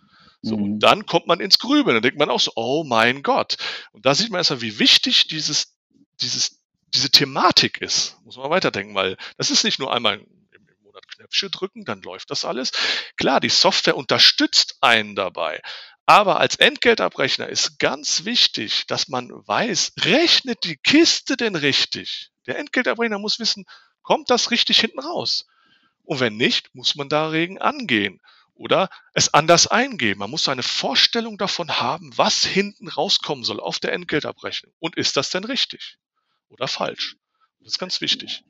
So, 0.42 0.58
mhm. 0.58 0.64
und 0.64 0.80
dann 0.80 1.06
kommt 1.06 1.28
man 1.28 1.40
ins 1.40 1.60
Grübeln. 1.60 1.96
Dann 1.96 2.04
denkt 2.04 2.18
man 2.18 2.30
auch 2.30 2.40
so, 2.40 2.52
oh 2.56 2.84
mein 2.84 3.24
Gott. 3.24 3.58
Und 3.92 4.06
da 4.06 4.16
sieht 4.16 4.32
man 4.32 4.40
erstmal, 4.40 4.62
wie 4.62 4.80
wichtig 4.80 5.28
dieses, 5.28 5.76
dieses, 6.22 6.60
diese 6.94 7.10
Thematik 7.10 7.80
ist. 7.82 8.18
Muss 8.24 8.38
man 8.38 8.50
weiterdenken, 8.50 8.96
weil 8.96 9.18
das 9.38 9.52
ist 9.52 9.64
nicht 9.64 9.80
nur 9.80 9.94
einmal 9.94 10.20
im 10.20 10.68
Monat 10.84 11.08
Knöpfchen 11.08 11.52
drücken, 11.52 11.86
dann 11.86 12.02
läuft 12.02 12.32
das 12.32 12.46
alles. 12.46 12.72
Klar, 13.18 13.40
die 13.40 13.50
Software 13.50 13.98
unterstützt 13.98 14.78
einen 14.82 15.16
dabei. 15.16 15.62
Aber 16.08 16.40
als 16.40 16.56
Entgeltabrechner 16.56 17.48
ist 17.48 17.78
ganz 17.80 18.26
wichtig, 18.26 18.88
dass 18.88 19.08
man 19.08 19.30
weiß, 19.32 19.94
rechnet 20.00 20.64
die 20.64 20.76
Kiste 20.78 21.38
denn 21.38 21.56
richtig? 21.56 22.32
Der 22.48 22.58
Entgeltabrechner 22.58 23.20
muss 23.20 23.40
wissen, 23.40 23.66
kommt 24.02 24.32
das 24.32 24.50
richtig 24.50 24.80
hinten 24.80 25.00
raus? 25.00 25.46
Und 26.04 26.20
wenn 26.20 26.36
nicht, 26.36 26.74
muss 26.74 26.96
man 26.96 27.08
dagegen 27.08 27.60
angehen 27.60 28.20
oder 28.62 28.90
es 29.14 29.34
anders 29.34 29.68
eingeben. 29.68 30.20
Man 30.20 30.30
muss 30.30 30.48
eine 30.48 30.64
Vorstellung 30.64 31.38
davon 31.38 31.82
haben, 31.82 32.12
was 32.16 32.46
hinten 32.46 32.88
rauskommen 32.88 33.44
soll 33.44 33.60
auf 33.60 33.80
der 33.80 33.94
Entgeltabrechnung. 33.94 34.72
Und 34.80 34.96
ist 34.98 35.18
das 35.18 35.32
denn 35.32 35.44
richtig 35.44 35.98
oder 36.50 36.68
falsch? 36.68 37.18
Das 37.60 37.74
ist 37.74 37.80
ganz 37.80 38.02
wichtig. 38.02 38.44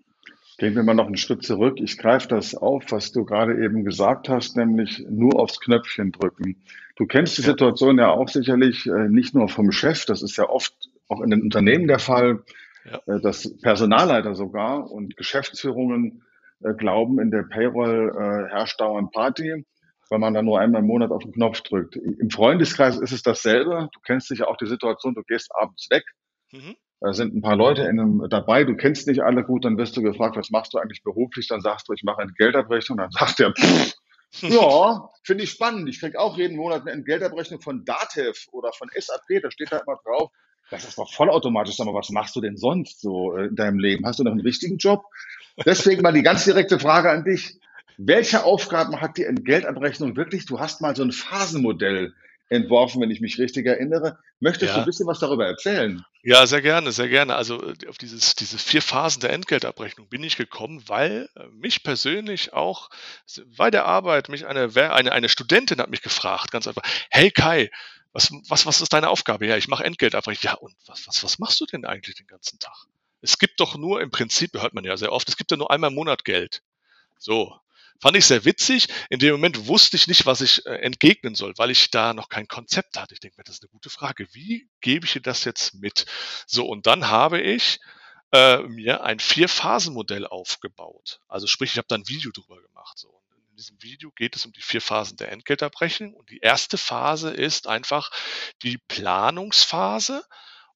Gehen 0.57 0.75
wir 0.75 0.83
mal 0.83 0.93
noch 0.93 1.07
einen 1.07 1.17
Schritt 1.17 1.43
zurück. 1.43 1.79
Ich 1.81 1.97
greife 1.97 2.27
das 2.27 2.53
auf, 2.55 2.91
was 2.91 3.11
du 3.11 3.23
gerade 3.25 3.63
eben 3.63 3.85
gesagt 3.85 4.27
hast, 4.27 4.57
nämlich 4.57 5.03
nur 5.09 5.39
aufs 5.39 5.59
Knöpfchen 5.59 6.11
drücken. 6.11 6.61
Du 6.97 7.07
kennst 7.07 7.37
die 7.37 7.41
Situation 7.41 7.97
ja 7.97 8.09
auch 8.11 8.27
sicherlich 8.27 8.85
äh, 8.85 9.07
nicht 9.07 9.33
nur 9.33 9.47
vom 9.47 9.71
Chef, 9.71 10.05
das 10.05 10.21
ist 10.21 10.37
ja 10.37 10.47
oft 10.47 10.73
auch 11.07 11.21
in 11.21 11.31
den 11.31 11.41
Unternehmen 11.41 11.87
der 11.87 11.99
Fall, 11.99 12.43
ja. 12.85 12.99
äh, 13.07 13.21
dass 13.21 13.57
Personalleiter 13.61 14.35
sogar 14.35 14.91
und 14.91 15.17
Geschäftsführungen 15.17 16.23
äh, 16.63 16.73
glauben, 16.73 17.19
in 17.19 17.31
der 17.31 17.43
Payroll 17.43 18.11
äh, 18.15 18.51
herrscht 18.51 18.79
dauernd 18.79 19.11
Party, 19.11 19.65
weil 20.11 20.19
man 20.19 20.33
dann 20.33 20.45
nur 20.45 20.59
einmal 20.59 20.81
im 20.81 20.87
Monat 20.87 21.09
auf 21.09 21.23
den 21.23 21.31
Knopf 21.31 21.61
drückt. 21.61 21.95
Im 21.95 22.29
Freundeskreis 22.29 22.99
ist 22.99 23.13
es 23.13 23.23
dasselbe. 23.23 23.89
Du 23.93 23.99
kennst 24.01 24.27
sicher 24.27 24.47
auch 24.47 24.57
die 24.57 24.67
Situation, 24.67 25.15
du 25.15 25.23
gehst 25.23 25.49
abends 25.55 25.87
weg. 25.89 26.03
Mhm 26.51 26.75
da 27.01 27.13
sind 27.13 27.35
ein 27.35 27.41
paar 27.41 27.55
Leute 27.55 27.81
in 27.81 27.99
einem, 27.99 28.29
dabei, 28.29 28.63
du 28.63 28.75
kennst 28.75 29.07
nicht 29.07 29.21
alle 29.21 29.43
gut, 29.43 29.65
dann 29.65 29.75
wirst 29.77 29.97
du 29.97 30.03
gefragt, 30.03 30.37
was 30.37 30.51
machst 30.51 30.73
du 30.73 30.77
eigentlich 30.77 31.01
beruflich? 31.03 31.47
Dann 31.47 31.59
sagst 31.59 31.89
du, 31.89 31.93
ich 31.93 32.03
mache 32.03 32.21
eine 32.21 32.31
Geldabrechnung. 32.31 32.99
Dann 32.99 33.09
sagt 33.09 33.39
er, 33.39 33.51
pff, 33.53 33.93
ja, 34.41 35.09
finde 35.23 35.43
ich 35.43 35.49
spannend. 35.49 35.89
Ich 35.89 35.99
krieg 35.99 36.15
auch 36.15 36.37
jeden 36.37 36.57
Monat 36.57 36.87
eine 36.87 37.03
Geldabrechnung 37.03 37.59
von 37.59 37.85
Datev 37.85 38.47
oder 38.51 38.71
von 38.71 38.89
SAP, 38.95 39.41
da 39.41 39.49
steht 39.49 39.71
da 39.71 39.79
immer 39.79 39.97
drauf. 40.05 40.29
Das 40.69 40.85
ist 40.85 40.97
doch 40.99 41.11
vollautomatisch. 41.11 41.75
Sag 41.75 41.87
mal, 41.87 41.95
was 41.95 42.11
machst 42.11 42.35
du 42.35 42.39
denn 42.39 42.55
sonst 42.55 43.01
so 43.01 43.35
äh, 43.35 43.47
in 43.47 43.55
deinem 43.55 43.79
Leben? 43.79 44.05
Hast 44.05 44.19
du 44.19 44.23
noch 44.23 44.31
einen 44.31 44.41
richtigen 44.41 44.77
Job? 44.77 45.03
Deswegen 45.65 46.03
mal 46.03 46.13
die 46.13 46.21
ganz 46.21 46.45
direkte 46.45 46.79
Frage 46.79 47.09
an 47.09 47.23
dich. 47.25 47.59
Welche 48.03 48.43
Aufgaben 48.43 48.99
hat 48.99 49.17
die 49.17 49.25
Entgeltabrechnung 49.25 50.15
wirklich? 50.15 50.47
Du 50.47 50.59
hast 50.59 50.81
mal 50.81 50.95
so 50.95 51.03
ein 51.03 51.11
Phasenmodell 51.11 52.15
entworfen, 52.49 52.99
wenn 52.99 53.11
ich 53.11 53.21
mich 53.21 53.37
richtig 53.37 53.67
erinnere. 53.67 54.17
Möchtest 54.39 54.69
ja. 54.69 54.73
du 54.73 54.79
ein 54.79 54.85
bisschen 54.85 55.05
was 55.05 55.19
darüber 55.19 55.45
erzählen? 55.45 56.03
Ja, 56.23 56.47
sehr 56.47 56.61
gerne, 56.61 56.91
sehr 56.91 57.09
gerne. 57.09 57.35
Also 57.35 57.61
äh, 57.63 57.87
auf 57.87 57.99
dieses, 57.99 58.33
diese 58.35 58.57
vier 58.57 58.81
Phasen 58.81 59.21
der 59.21 59.31
Entgeltabrechnung 59.31 60.09
bin 60.09 60.23
ich 60.23 60.35
gekommen, 60.35 60.83
weil 60.87 61.29
äh, 61.35 61.45
mich 61.47 61.83
persönlich 61.83 62.53
auch 62.53 62.89
bei 63.55 63.69
der 63.69 63.85
Arbeit, 63.85 64.29
mich 64.29 64.47
eine, 64.47 64.69
eine, 64.75 65.11
eine 65.11 65.29
Studentin 65.29 65.79
hat 65.79 65.91
mich 65.91 66.01
gefragt, 66.01 66.51
ganz 66.51 66.67
einfach, 66.67 66.83
hey 67.11 67.29
Kai, 67.29 67.69
was, 68.13 68.31
was, 68.49 68.65
was 68.65 68.81
ist 68.81 68.93
deine 68.93 69.09
Aufgabe? 69.09 69.45
Ja, 69.45 69.57
ich 69.57 69.67
mache 69.67 69.83
Entgeltabrechnung. 69.83 70.51
Ja, 70.51 70.57
und 70.57 70.73
was, 70.87 71.07
was, 71.07 71.23
was 71.23 71.37
machst 71.37 71.61
du 71.61 71.65
denn 71.67 71.85
eigentlich 71.85 72.15
den 72.15 72.27
ganzen 72.27 72.57
Tag? 72.57 72.87
Es 73.21 73.37
gibt 73.37 73.59
doch 73.59 73.77
nur 73.77 74.01
im 74.01 74.09
Prinzip, 74.09 74.53
hört 74.55 74.73
man 74.73 74.85
ja 74.85 74.97
sehr 74.97 75.11
oft, 75.11 75.29
es 75.29 75.37
gibt 75.37 75.51
ja 75.51 75.57
nur 75.57 75.69
einmal 75.69 75.91
im 75.91 75.95
Monat 75.95 76.25
Geld. 76.25 76.63
So, 77.19 77.60
Fand 78.01 78.17
ich 78.17 78.25
sehr 78.25 78.45
witzig. 78.45 78.87
In 79.11 79.19
dem 79.19 79.33
Moment 79.33 79.67
wusste 79.67 79.95
ich 79.95 80.07
nicht, 80.07 80.25
was 80.25 80.41
ich 80.41 80.65
äh, 80.65 80.77
entgegnen 80.77 81.35
soll, 81.35 81.53
weil 81.57 81.69
ich 81.69 81.91
da 81.91 82.15
noch 82.15 82.29
kein 82.29 82.47
Konzept 82.47 82.97
hatte. 82.97 83.13
Ich 83.13 83.19
denke 83.19 83.37
mir, 83.37 83.43
das 83.43 83.55
ist 83.55 83.63
eine 83.63 83.69
gute 83.69 83.91
Frage. 83.91 84.27
Wie 84.33 84.67
gebe 84.81 85.05
ich 85.05 85.13
dir 85.13 85.21
das 85.21 85.43
jetzt 85.43 85.75
mit? 85.75 86.07
So, 86.47 86.65
und 86.65 86.87
dann 86.87 87.09
habe 87.09 87.39
ich 87.39 87.79
äh, 88.31 88.57
mir 88.63 89.03
ein 89.03 89.19
Vier-Phasen-Modell 89.19 90.25
aufgebaut. 90.25 91.19
Also 91.27 91.45
sprich, 91.45 91.73
ich 91.73 91.77
habe 91.77 91.87
da 91.87 91.95
ein 91.95 92.07
Video 92.07 92.31
drüber 92.31 92.59
gemacht. 92.59 92.97
So. 92.97 93.09
Und 93.09 93.37
in 93.51 93.55
diesem 93.55 93.81
Video 93.83 94.09
geht 94.09 94.35
es 94.35 94.47
um 94.47 94.51
die 94.51 94.61
vier 94.61 94.81
Phasen 94.81 95.17
der 95.17 95.31
Entgeltabrechnung. 95.31 96.15
Und 96.15 96.31
die 96.31 96.39
erste 96.39 96.79
Phase 96.79 97.29
ist 97.29 97.67
einfach 97.67 98.09
die 98.63 98.79
Planungsphase 98.87 100.23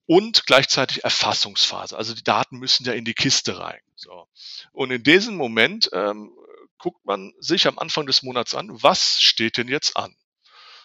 und 0.06 0.46
gleichzeitig 0.46 1.04
Erfassungsphase. 1.04 1.98
Also 1.98 2.14
die 2.14 2.24
Daten 2.24 2.60
müssen 2.60 2.86
ja 2.86 2.94
in 2.94 3.06
die 3.06 3.16
Kiste 3.16 3.58
rein. 3.58 3.82
So. 3.96 4.28
Und 4.72 4.92
in 4.92 5.02
diesem 5.02 5.36
Moment 5.36 5.90
ähm, 5.92 6.32
guckt 6.78 7.06
man 7.06 7.34
sich 7.40 7.68
am 7.68 7.80
Anfang 7.80 8.06
des 8.06 8.24
Monats 8.24 8.56
an, 8.56 8.70
was 8.72 9.22
steht 9.22 9.58
denn 9.58 9.68
jetzt 9.68 9.98
an? 9.98 10.16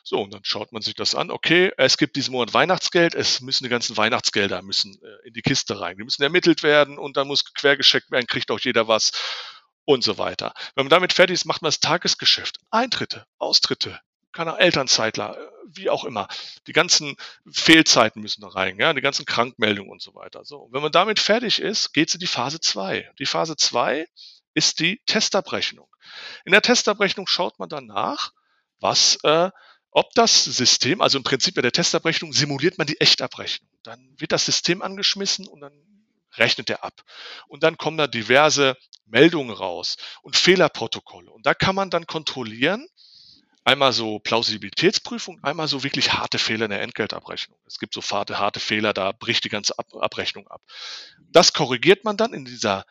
So, 0.02 0.20
und 0.22 0.32
dann 0.32 0.44
schaut 0.44 0.72
man 0.72 0.82
sich 0.82 0.94
das 0.94 1.14
an. 1.14 1.30
Okay, 1.30 1.72
es 1.76 1.98
gibt 1.98 2.16
diesen 2.16 2.32
Monat 2.32 2.54
Weihnachtsgeld, 2.54 3.14
es 3.14 3.40
müssen 3.40 3.64
die 3.64 3.70
ganzen 3.70 3.96
Weihnachtsgelder 3.96 4.62
müssen 4.62 4.98
äh, 5.02 5.28
in 5.28 5.34
die 5.34 5.42
Kiste 5.42 5.80
rein. 5.80 5.96
Die 5.98 6.04
müssen 6.04 6.22
ermittelt 6.22 6.62
werden 6.62 6.98
und 6.98 7.16
dann 7.16 7.26
muss 7.26 7.44
quergeschickt 7.52 8.10
werden, 8.10 8.26
kriegt 8.26 8.50
auch 8.50 8.60
jeder 8.60 8.88
was 8.88 9.12
und 9.84 10.02
so 10.02 10.18
weiter. 10.18 10.54
Wenn 10.74 10.84
man 10.84 10.90
damit 10.90 11.12
fertig 11.12 11.34
ist, 11.34 11.44
macht 11.44 11.62
man 11.62 11.68
das 11.68 11.80
Tagesgeschäft. 11.80 12.58
Eintritte, 12.70 13.26
Austritte, 13.38 14.00
keine 14.32 14.58
Elternzeitler, 14.58 15.36
äh, 15.36 15.50
wie 15.72 15.90
auch 15.90 16.04
immer. 16.04 16.28
Die 16.66 16.72
ganzen 16.72 17.16
Fehlzeiten 17.50 18.22
müssen 18.22 18.40
da 18.40 18.48
rein, 18.48 18.78
ja, 18.78 18.92
die 18.92 19.00
ganzen 19.00 19.26
Krankmeldungen 19.26 19.90
und 19.90 20.02
so 20.02 20.14
weiter. 20.14 20.44
So, 20.44 20.58
und 20.58 20.72
wenn 20.72 20.82
man 20.82 20.92
damit 20.92 21.18
fertig 21.20 21.60
ist, 21.60 21.92
geht 21.92 22.08
es 22.08 22.14
in 22.14 22.20
die 22.20 22.26
Phase 22.26 22.60
2. 22.60 23.12
Die 23.18 23.26
Phase 23.26 23.56
2 23.56 24.06
ist 24.54 24.80
die 24.80 25.00
Testabrechnung. 25.06 25.88
In 26.44 26.52
der 26.52 26.62
Testabrechnung 26.62 27.26
schaut 27.26 27.58
man 27.58 27.68
dann 27.68 27.86
nach, 27.86 28.32
was, 28.80 29.18
äh, 29.22 29.50
ob 29.90 30.12
das 30.14 30.44
System, 30.44 31.00
also 31.00 31.18
im 31.18 31.24
Prinzip 31.24 31.54
bei 31.54 31.62
der 31.62 31.72
Testabrechnung 31.72 32.32
simuliert 32.32 32.78
man 32.78 32.86
die 32.86 33.00
Echtabrechnung. 33.00 33.68
Dann 33.82 34.14
wird 34.18 34.32
das 34.32 34.46
System 34.46 34.82
angeschmissen 34.82 35.46
und 35.46 35.60
dann 35.60 35.72
rechnet 36.36 36.70
er 36.70 36.84
ab. 36.84 37.02
Und 37.48 37.62
dann 37.62 37.76
kommen 37.76 37.96
da 37.96 38.06
diverse 38.06 38.76
Meldungen 39.06 39.54
raus 39.54 39.96
und 40.22 40.36
Fehlerprotokolle. 40.36 41.30
Und 41.30 41.44
da 41.44 41.54
kann 41.54 41.74
man 41.74 41.90
dann 41.90 42.06
kontrollieren, 42.06 42.86
einmal 43.64 43.92
so 43.92 44.18
Plausibilitätsprüfung, 44.20 45.42
einmal 45.42 45.68
so 45.68 45.82
wirklich 45.82 46.12
harte 46.12 46.38
Fehler 46.38 46.66
in 46.66 46.70
der 46.70 46.82
Entgeltabrechnung. 46.82 47.58
Es 47.66 47.78
gibt 47.78 47.94
so 47.94 48.00
harte, 48.02 48.38
harte 48.38 48.60
Fehler, 48.60 48.92
da 48.92 49.12
bricht 49.12 49.44
die 49.44 49.48
ganze 49.48 49.78
Ab 49.78 49.86
Abrechnung 49.94 50.48
ab. 50.48 50.62
Das 51.30 51.52
korrigiert 51.52 52.04
man 52.04 52.16
dann 52.16 52.32
in 52.32 52.44
dieser 52.44 52.84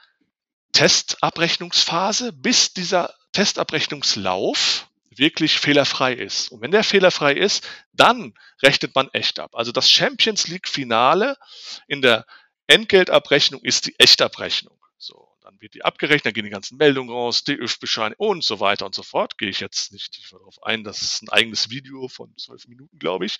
Testabrechnungsphase, 0.73 2.33
bis 2.33 2.73
dieser 2.73 3.13
Testabrechnungslauf 3.33 4.87
wirklich 5.09 5.59
fehlerfrei 5.59 6.13
ist. 6.13 6.51
Und 6.51 6.61
wenn 6.61 6.71
der 6.71 6.83
fehlerfrei 6.83 7.33
ist, 7.33 7.67
dann 7.93 8.33
rechnet 8.63 8.95
man 8.95 9.09
echt 9.13 9.39
ab. 9.39 9.51
Also 9.53 9.71
das 9.71 9.89
Champions 9.89 10.47
League 10.47 10.67
Finale 10.67 11.37
in 11.87 12.01
der 12.01 12.25
Entgeltabrechnung 12.67 13.61
ist 13.61 13.87
die 13.87 13.99
Echtabrechnung. 13.99 14.77
So, 14.97 15.27
dann 15.41 15.59
wird 15.59 15.73
die 15.73 15.83
abgerechnet, 15.83 16.27
dann 16.27 16.33
gehen 16.33 16.45
die 16.45 16.51
ganzen 16.51 16.77
Meldungen 16.77 17.09
raus, 17.09 17.43
DÜV-Bescheinigung 17.43 18.27
und 18.27 18.43
so 18.43 18.59
weiter 18.59 18.85
und 18.85 18.93
so 18.95 19.03
fort. 19.03 19.37
Gehe 19.37 19.49
ich 19.49 19.59
jetzt 19.59 19.91
nicht 19.91 20.31
darauf 20.31 20.61
ein, 20.63 20.83
das 20.83 21.01
ist 21.01 21.23
ein 21.23 21.29
eigenes 21.29 21.69
Video 21.69 22.07
von 22.07 22.35
zwölf 22.37 22.67
Minuten, 22.67 22.99
glaube 22.99 23.25
ich, 23.25 23.37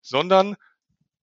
sondern 0.00 0.56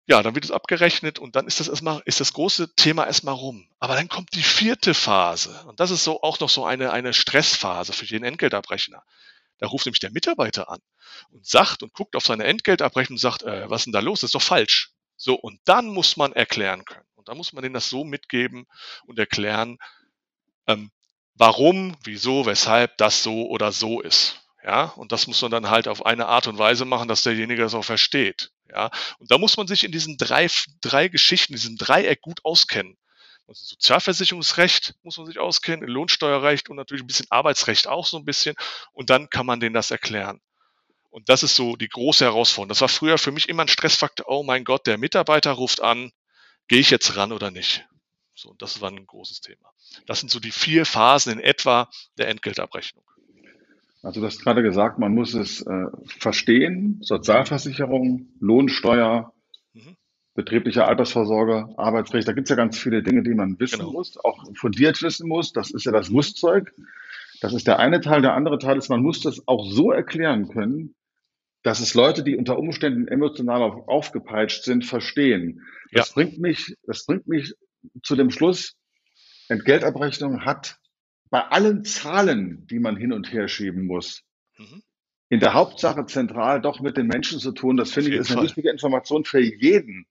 ja, 0.08 0.22
dann 0.22 0.34
wird 0.34 0.46
es 0.46 0.50
abgerechnet 0.50 1.18
und 1.18 1.36
dann 1.36 1.46
ist 1.46 1.60
das 1.60 1.68
erstmal, 1.68 2.00
ist 2.06 2.18
das 2.18 2.32
große 2.32 2.74
Thema 2.76 3.06
erstmal 3.06 3.34
rum. 3.34 3.68
Aber 3.78 3.94
dann 3.94 4.08
kommt 4.08 4.34
die 4.34 4.42
vierte 4.42 4.94
Phase. 4.94 5.62
Und 5.66 5.80
das 5.80 5.90
ist 5.90 6.02
so 6.02 6.22
auch 6.22 6.40
noch 6.40 6.48
so 6.48 6.64
eine, 6.64 6.92
eine 6.92 7.12
Stressphase 7.12 7.92
für 7.92 8.06
jeden 8.06 8.24
Entgeltabrechner. 8.24 9.02
Da 9.58 9.66
ruft 9.66 9.84
nämlich 9.84 10.00
der 10.00 10.10
Mitarbeiter 10.10 10.70
an 10.70 10.80
und 11.30 11.44
sagt 11.44 11.82
und 11.82 11.92
guckt 11.92 12.16
auf 12.16 12.24
seine 12.24 12.44
Entgeltabrechnung 12.44 13.16
und 13.16 13.20
sagt, 13.20 13.42
äh, 13.42 13.68
was 13.68 13.82
ist 13.82 13.84
denn 13.84 13.92
da 13.92 14.00
los? 14.00 14.20
Das 14.20 14.28
ist 14.28 14.34
doch 14.34 14.40
falsch. 14.40 14.92
So, 15.16 15.34
und 15.34 15.60
dann 15.66 15.88
muss 15.88 16.16
man 16.16 16.32
erklären 16.32 16.86
können. 16.86 17.04
Und 17.14 17.28
dann 17.28 17.36
muss 17.36 17.52
man 17.52 17.62
denen 17.62 17.74
das 17.74 17.90
so 17.90 18.02
mitgeben 18.02 18.66
und 19.04 19.18
erklären, 19.18 19.76
ähm, 20.66 20.90
warum, 21.34 21.98
wieso, 22.02 22.46
weshalb 22.46 22.96
das 22.96 23.22
so 23.22 23.46
oder 23.48 23.72
so 23.72 24.00
ist. 24.00 24.40
Ja, 24.64 24.84
und 24.96 25.12
das 25.12 25.26
muss 25.26 25.40
man 25.40 25.50
dann 25.50 25.70
halt 25.70 25.86
auf 25.88 26.04
eine 26.04 26.26
Art 26.26 26.46
und 26.46 26.58
Weise 26.58 26.84
machen, 26.84 27.08
dass 27.08 27.22
derjenige 27.22 27.62
das 27.62 27.74
auch 27.74 27.84
versteht. 27.84 28.50
Ja, 28.68 28.90
und 29.18 29.30
da 29.30 29.38
muss 29.38 29.56
man 29.56 29.66
sich 29.66 29.84
in 29.84 29.92
diesen 29.92 30.16
drei, 30.18 30.48
drei 30.80 31.08
Geschichten, 31.08 31.54
diesem 31.54 31.76
Dreieck 31.76 32.20
gut 32.20 32.44
auskennen. 32.44 32.98
Also 33.46 33.64
Sozialversicherungsrecht 33.64 34.94
muss 35.02 35.16
man 35.16 35.26
sich 35.26 35.38
auskennen, 35.38 35.88
Lohnsteuerrecht 35.88 36.68
und 36.68 36.76
natürlich 36.76 37.02
ein 37.02 37.06
bisschen 37.06 37.26
Arbeitsrecht 37.30 37.86
auch 37.86 38.06
so 38.06 38.18
ein 38.18 38.26
bisschen. 38.26 38.56
Und 38.92 39.08
dann 39.08 39.30
kann 39.30 39.46
man 39.46 39.58
denen 39.58 39.74
das 39.74 39.90
erklären. 39.90 40.40
Und 41.08 41.30
das 41.30 41.42
ist 41.42 41.56
so 41.56 41.74
die 41.76 41.88
große 41.88 42.24
Herausforderung. 42.24 42.68
Das 42.68 42.82
war 42.82 42.88
früher 42.88 43.16
für 43.16 43.32
mich 43.32 43.48
immer 43.48 43.62
ein 43.62 43.68
Stressfaktor. 43.68 44.26
Oh 44.28 44.42
mein 44.42 44.64
Gott, 44.64 44.86
der 44.86 44.98
Mitarbeiter 44.98 45.52
ruft 45.52 45.80
an, 45.80 46.12
gehe 46.68 46.80
ich 46.80 46.90
jetzt 46.90 47.16
ran 47.16 47.32
oder 47.32 47.50
nicht? 47.50 47.86
So, 48.34 48.54
das 48.58 48.82
war 48.82 48.90
ein 48.90 49.06
großes 49.06 49.40
Thema. 49.40 49.72
Das 50.06 50.20
sind 50.20 50.30
so 50.30 50.40
die 50.40 50.52
vier 50.52 50.84
Phasen 50.84 51.32
in 51.32 51.40
etwa 51.40 51.88
der 52.18 52.28
Entgeltabrechnung. 52.28 53.04
Also 54.08 54.22
du 54.22 54.26
hast 54.26 54.42
gerade 54.42 54.62
gesagt, 54.62 54.98
man 54.98 55.12
muss 55.12 55.34
es 55.34 55.60
äh, 55.66 55.84
verstehen, 56.06 56.98
Sozialversicherung, 57.02 58.30
Lohnsteuer, 58.40 59.34
mhm. 59.74 59.96
betrieblicher 60.34 60.88
Altersvorsorge, 60.88 61.74
Arbeitsrecht, 61.76 62.26
da 62.26 62.32
gibt 62.32 62.46
es 62.46 62.48
ja 62.48 62.56
ganz 62.56 62.78
viele 62.78 63.02
Dinge, 63.02 63.22
die 63.22 63.34
man 63.34 63.60
wissen 63.60 63.80
genau. 63.80 63.92
muss, 63.92 64.16
auch 64.24 64.42
fundiert 64.54 65.02
wissen 65.02 65.28
muss. 65.28 65.52
Das 65.52 65.70
ist 65.70 65.84
ja 65.84 65.92
das 65.92 66.08
Musszeug. 66.08 66.72
Das 67.42 67.52
ist 67.52 67.66
der 67.66 67.80
eine 67.80 68.00
Teil. 68.00 68.22
Der 68.22 68.32
andere 68.32 68.58
Teil 68.58 68.78
ist, 68.78 68.88
man 68.88 69.02
muss 69.02 69.20
das 69.20 69.46
auch 69.46 69.70
so 69.70 69.92
erklären 69.92 70.48
können, 70.48 70.94
dass 71.62 71.80
es 71.80 71.92
Leute, 71.92 72.22
die 72.22 72.38
unter 72.38 72.58
Umständen 72.58 73.08
emotional 73.08 73.60
auf, 73.60 73.88
aufgepeitscht 73.88 74.64
sind, 74.64 74.86
verstehen. 74.86 75.60
Das 75.92 76.08
ja. 76.08 76.14
bringt 76.14 76.38
mich, 76.38 76.76
das 76.86 77.04
bringt 77.04 77.28
mich 77.28 77.52
zu 78.02 78.16
dem 78.16 78.30
Schluss, 78.30 78.74
Entgeltabrechnung 79.50 80.46
hat 80.46 80.78
bei 81.30 81.42
allen 81.42 81.84
Zahlen, 81.84 82.66
die 82.66 82.78
man 82.78 82.96
hin 82.96 83.12
und 83.12 83.32
her 83.32 83.48
schieben 83.48 83.86
muss, 83.86 84.22
mhm. 84.56 84.82
in 85.28 85.40
der 85.40 85.54
Hauptsache 85.54 86.06
zentral 86.06 86.60
doch 86.60 86.80
mit 86.80 86.96
den 86.96 87.06
Menschen 87.06 87.38
zu 87.38 87.52
tun. 87.52 87.76
Das 87.76 87.92
finde 87.92 88.10
ich 88.10 88.16
ist 88.16 88.30
eine 88.30 88.38
Fall. 88.38 88.44
wichtige 88.46 88.70
Information 88.70 89.24
für 89.24 89.40
jeden, 89.40 90.06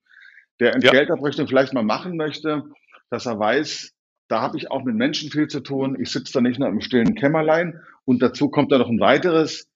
der 0.60 0.74
Entgeltabrechnung 0.74 1.46
ja. 1.46 1.48
vielleicht 1.48 1.72
mal 1.72 1.84
machen 1.84 2.16
möchte, 2.16 2.64
dass 3.10 3.26
er 3.26 3.38
weiß, 3.38 3.92
da 4.28 4.42
habe 4.42 4.58
ich 4.58 4.70
auch 4.70 4.84
mit 4.84 4.94
Menschen 4.94 5.30
viel 5.30 5.48
zu 5.48 5.60
tun. 5.60 5.96
Ich 6.00 6.10
sitze 6.10 6.34
da 6.34 6.40
nicht 6.40 6.58
nur 6.58 6.68
im 6.68 6.80
stillen 6.80 7.14
Kämmerlein. 7.14 7.80
Und 8.04 8.20
dazu 8.22 8.50
kommt 8.50 8.70
da 8.70 8.78
noch 8.78 8.88
ein 8.88 9.00
weiteres. 9.00 9.68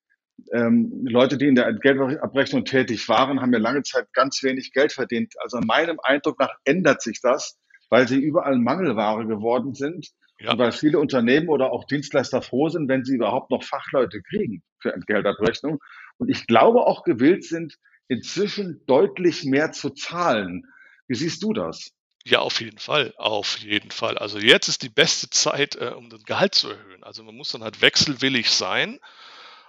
Ähm, 0.52 1.05
Leute, 1.05 1.38
die 1.38 1.46
in 1.46 1.55
der 1.55 1.72
Geldabrechnung 1.72 2.64
tätig 2.64 3.09
waren, 3.09 3.40
haben 3.40 3.52
ja 3.52 3.59
lange 3.59 3.83
Zeit 3.83 4.12
ganz 4.12 4.42
wenig 4.42 4.72
Geld 4.72 4.92
verdient. 4.92 5.35
Also 5.42 5.59
meinem 5.61 5.98
Eindruck 6.02 6.38
nach 6.38 6.52
ändert 6.64 7.00
sich 7.00 7.20
das, 7.22 7.59
weil 7.88 8.09
sie 8.09 8.18
überall 8.18 8.59
Mangelware 8.59 9.26
geworden 9.26 9.74
sind. 9.74 10.11
Ja. 10.42 10.59
Weil 10.59 10.72
viele 10.72 10.98
Unternehmen 10.98 11.48
oder 11.48 11.72
auch 11.72 11.85
Dienstleister 11.85 12.42
froh 12.42 12.68
sind, 12.68 12.88
wenn 12.88 13.05
sie 13.05 13.14
überhaupt 13.14 13.50
noch 13.50 13.62
Fachleute 13.62 14.22
kriegen 14.22 14.62
für 14.81 14.92
Entgeltabrechnung. 14.92 15.78
Und 16.18 16.28
ich 16.28 16.46
glaube 16.46 16.81
auch 16.81 17.05
gewillt 17.05 17.44
sind, 17.44 17.76
inzwischen 18.09 18.83
deutlich 18.87 19.44
mehr 19.44 19.72
zu 19.72 19.90
zahlen. 19.90 20.64
Wie 21.07 21.14
siehst 21.14 21.42
du 21.42 21.52
das? 21.52 21.92
Ja, 22.24 22.40
auf 22.40 22.61
jeden 22.61 22.78
Fall, 22.78 23.14
auf 23.16 23.59
jeden 23.59 23.90
Fall. 23.90 24.16
Also 24.18 24.38
jetzt 24.38 24.68
ist 24.68 24.83
die 24.83 24.88
beste 24.88 25.28
Zeit, 25.31 25.76
äh, 25.76 25.92
um 25.96 26.09
das 26.09 26.22
Gehalt 26.24 26.55
zu 26.55 26.70
erhöhen. 26.70 27.02
Also 27.02 27.22
man 27.24 27.35
muss 27.35 27.50
dann 27.50 27.64
halt 27.64 27.81
wechselwillig 27.81 28.50
sein 28.50 29.00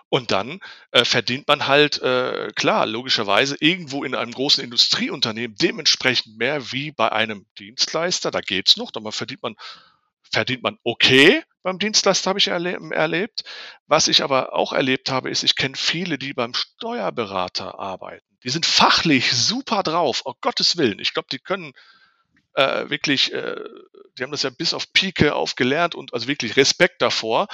und 0.09 0.29
dann 0.29 0.59
äh, 0.91 1.05
verdient 1.05 1.47
man 1.47 1.67
halt, 1.67 1.99
äh, 2.03 2.51
klar, 2.55 2.86
logischerweise 2.86 3.57
irgendwo 3.59 4.03
in 4.03 4.13
einem 4.13 4.31
großen 4.31 4.63
Industrieunternehmen 4.63 5.57
dementsprechend 5.59 6.38
mehr 6.38 6.71
wie 6.71 6.91
bei 6.91 7.12
einem 7.12 7.47
Dienstleister. 7.57 8.29
Da 8.29 8.41
geht's 8.41 8.77
noch, 8.77 8.91
da 8.91 9.01
verdient 9.09 9.41
man, 9.41 9.55
verdient 10.34 10.63
man 10.63 10.78
okay 10.84 11.43
beim 11.63 11.80
Dienstleister, 11.80 12.30
habe 12.30 12.39
ich 12.39 12.50
erle 12.50 12.78
erlebt. 12.91 13.43
Was 13.88 14.08
ich 14.10 14.22
aber 14.22 14.54
auch 14.54 14.74
erlebt 14.74 15.10
habe, 15.10 15.30
ist, 15.30 15.43
ich 15.43 15.56
kenne 15.56 15.76
viele, 15.78 16.17
die 16.17 16.34
beim 16.34 16.54
Steuerberater 16.54 17.80
arbeiten. 17.80 18.26
Die 18.43 18.50
sind 18.50 18.65
fachlich 18.65 19.32
super 19.32 19.82
drauf, 19.84 20.24
oh 20.26 20.34
Gottes 20.41 20.76
Willen. 20.76 21.00
Ich 21.00 21.13
glaube, 21.13 21.30
die 21.32 21.39
können 21.39 21.72
äh, 22.56 22.89
wirklich, 22.89 23.32
äh, 23.32 23.56
die 24.17 24.24
haben 24.24 24.32
das 24.32 24.43
ja 24.43 24.50
bis 24.50 24.74
auf 24.74 24.91
Pike 24.91 25.34
aufgelernt 25.34 25.96
und 25.96 26.13
also 26.13 26.28
wirklich 26.28 26.58
Respekt 26.58 27.02
davor. 27.02 27.48